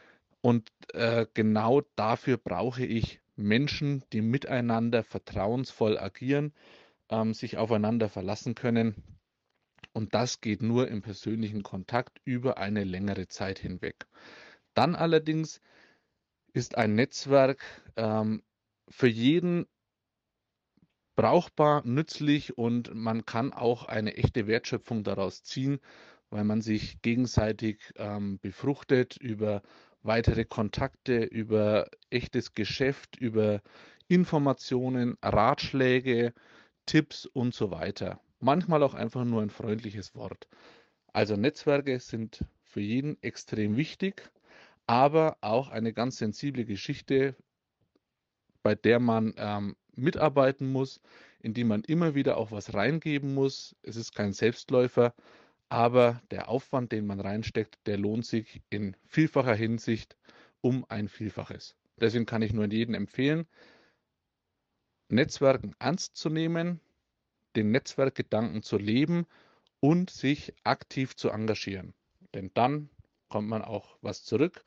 Und 0.40 0.70
äh, 0.92 1.26
genau 1.34 1.82
dafür 1.96 2.36
brauche 2.38 2.84
ich 2.84 3.20
Menschen, 3.36 4.04
die 4.12 4.20
miteinander 4.20 5.02
vertrauensvoll 5.02 5.98
agieren, 5.98 6.52
ähm, 7.10 7.34
sich 7.34 7.56
aufeinander 7.58 8.08
verlassen 8.08 8.54
können. 8.54 9.17
Und 9.98 10.14
das 10.14 10.40
geht 10.40 10.62
nur 10.62 10.86
im 10.86 11.02
persönlichen 11.02 11.64
Kontakt 11.64 12.20
über 12.24 12.56
eine 12.56 12.84
längere 12.84 13.26
Zeit 13.26 13.58
hinweg. 13.58 14.06
Dann 14.72 14.94
allerdings 14.94 15.60
ist 16.52 16.78
ein 16.78 16.94
Netzwerk 16.94 17.64
ähm, 17.96 18.44
für 18.88 19.08
jeden 19.08 19.66
brauchbar, 21.16 21.84
nützlich 21.84 22.56
und 22.56 22.94
man 22.94 23.26
kann 23.26 23.52
auch 23.52 23.86
eine 23.86 24.16
echte 24.16 24.46
Wertschöpfung 24.46 25.02
daraus 25.02 25.42
ziehen, 25.42 25.80
weil 26.30 26.44
man 26.44 26.62
sich 26.62 27.02
gegenseitig 27.02 27.92
ähm, 27.96 28.38
befruchtet 28.38 29.16
über 29.16 29.62
weitere 30.02 30.44
Kontakte, 30.44 31.24
über 31.24 31.90
echtes 32.08 32.54
Geschäft, 32.54 33.16
über 33.16 33.62
Informationen, 34.06 35.18
Ratschläge, 35.22 36.34
Tipps 36.86 37.26
und 37.26 37.52
so 37.52 37.72
weiter. 37.72 38.20
Manchmal 38.40 38.82
auch 38.82 38.94
einfach 38.94 39.24
nur 39.24 39.42
ein 39.42 39.50
freundliches 39.50 40.14
Wort. 40.14 40.48
Also 41.12 41.36
Netzwerke 41.36 41.98
sind 41.98 42.44
für 42.62 42.80
jeden 42.80 43.20
extrem 43.22 43.76
wichtig, 43.76 44.30
aber 44.86 45.36
auch 45.40 45.68
eine 45.68 45.92
ganz 45.92 46.18
sensible 46.18 46.64
Geschichte, 46.64 47.34
bei 48.62 48.74
der 48.74 49.00
man 49.00 49.34
ähm, 49.36 49.76
mitarbeiten 49.96 50.70
muss, 50.70 51.00
in 51.40 51.54
die 51.54 51.64
man 51.64 51.82
immer 51.84 52.14
wieder 52.14 52.36
auch 52.36 52.50
was 52.52 52.74
reingeben 52.74 53.34
muss. 53.34 53.74
Es 53.82 53.96
ist 53.96 54.14
kein 54.14 54.32
Selbstläufer, 54.32 55.14
aber 55.68 56.22
der 56.30 56.48
Aufwand, 56.48 56.92
den 56.92 57.06
man 57.06 57.20
reinsteckt, 57.20 57.78
der 57.86 57.98
lohnt 57.98 58.26
sich 58.26 58.62
in 58.70 58.96
vielfacher 59.06 59.54
Hinsicht 59.54 60.16
um 60.60 60.84
ein 60.88 61.08
Vielfaches. 61.08 61.76
Deswegen 62.00 62.26
kann 62.26 62.42
ich 62.42 62.52
nur 62.52 62.66
jedem 62.66 62.94
empfehlen, 62.94 63.46
Netzwerken 65.08 65.74
ernst 65.78 66.16
zu 66.16 66.28
nehmen, 66.28 66.80
den 67.58 67.70
Netzwerkgedanken 67.70 68.62
zu 68.62 68.78
leben 68.78 69.26
und 69.80 70.10
sich 70.10 70.54
aktiv 70.64 71.16
zu 71.16 71.30
engagieren. 71.30 71.92
Denn 72.34 72.50
dann 72.54 72.88
kommt 73.28 73.48
man 73.48 73.62
auch 73.62 73.98
was 74.00 74.24
zurück 74.24 74.64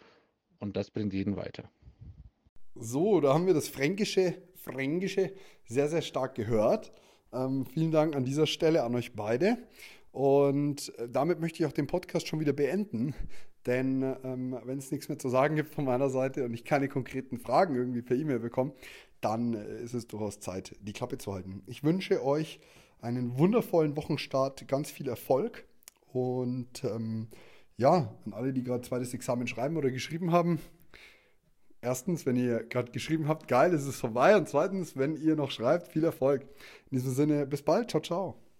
und 0.59 0.77
das 0.77 0.91
bringt 0.91 1.13
jeden 1.13 1.35
weiter. 1.35 1.69
So, 2.75 3.19
da 3.21 3.33
haben 3.33 3.47
wir 3.47 3.53
das 3.53 3.69
Fränkische, 3.69 4.35
Fränkische 4.55 5.33
sehr, 5.65 5.89
sehr 5.89 6.01
stark 6.01 6.35
gehört. 6.35 6.91
Ähm, 7.33 7.65
vielen 7.65 7.91
Dank 7.91 8.15
an 8.15 8.25
dieser 8.25 8.47
Stelle 8.47 8.83
an 8.83 8.95
euch 8.95 9.13
beide. 9.13 9.57
Und 10.11 10.97
äh, 10.97 11.09
damit 11.09 11.39
möchte 11.39 11.63
ich 11.63 11.65
auch 11.67 11.73
den 11.73 11.87
Podcast 11.87 12.27
schon 12.27 12.39
wieder 12.39 12.53
beenden. 12.53 13.13
Denn 13.65 14.01
ähm, 14.23 14.57
wenn 14.63 14.79
es 14.79 14.91
nichts 14.91 15.07
mehr 15.07 15.19
zu 15.19 15.29
sagen 15.29 15.55
gibt 15.55 15.73
von 15.73 15.85
meiner 15.85 16.09
Seite 16.09 16.45
und 16.45 16.53
ich 16.53 16.65
keine 16.65 16.87
konkreten 16.87 17.37
Fragen 17.37 17.75
irgendwie 17.75 18.01
per 18.01 18.17
E-Mail 18.17 18.39
bekomme, 18.39 18.73
dann 19.21 19.53
äh, 19.53 19.81
ist 19.81 19.93
es 19.93 20.07
durchaus 20.07 20.39
Zeit, 20.39 20.75
die 20.81 20.93
Klappe 20.93 21.17
zu 21.17 21.33
halten. 21.33 21.63
Ich 21.67 21.83
wünsche 21.83 22.23
euch 22.23 22.59
einen 23.01 23.37
wundervollen 23.37 23.97
Wochenstart, 23.97 24.67
ganz 24.67 24.91
viel 24.91 25.09
Erfolg 25.09 25.65
und 26.13 26.83
ähm, 26.83 27.27
ja, 27.77 28.15
an 28.25 28.33
alle, 28.33 28.53
die 28.53 28.63
gerade 28.63 28.83
zweites 28.83 29.13
Examen 29.13 29.47
schreiben 29.47 29.77
oder 29.77 29.91
geschrieben 29.91 30.31
haben. 30.31 30.59
Erstens, 31.81 32.27
wenn 32.27 32.35
ihr 32.35 32.63
gerade 32.63 32.91
geschrieben 32.91 33.27
habt, 33.27 33.47
geil, 33.47 33.73
es 33.73 33.87
ist 33.87 33.99
vorbei. 33.99 34.37
Und 34.37 34.47
zweitens, 34.47 34.95
wenn 34.95 35.17
ihr 35.17 35.35
noch 35.35 35.49
schreibt, 35.49 35.87
viel 35.87 36.03
Erfolg. 36.03 36.43
In 36.91 36.97
diesem 36.97 37.13
Sinne, 37.13 37.47
bis 37.47 37.63
bald. 37.63 37.89
Ciao, 37.89 38.03
ciao. 38.03 38.50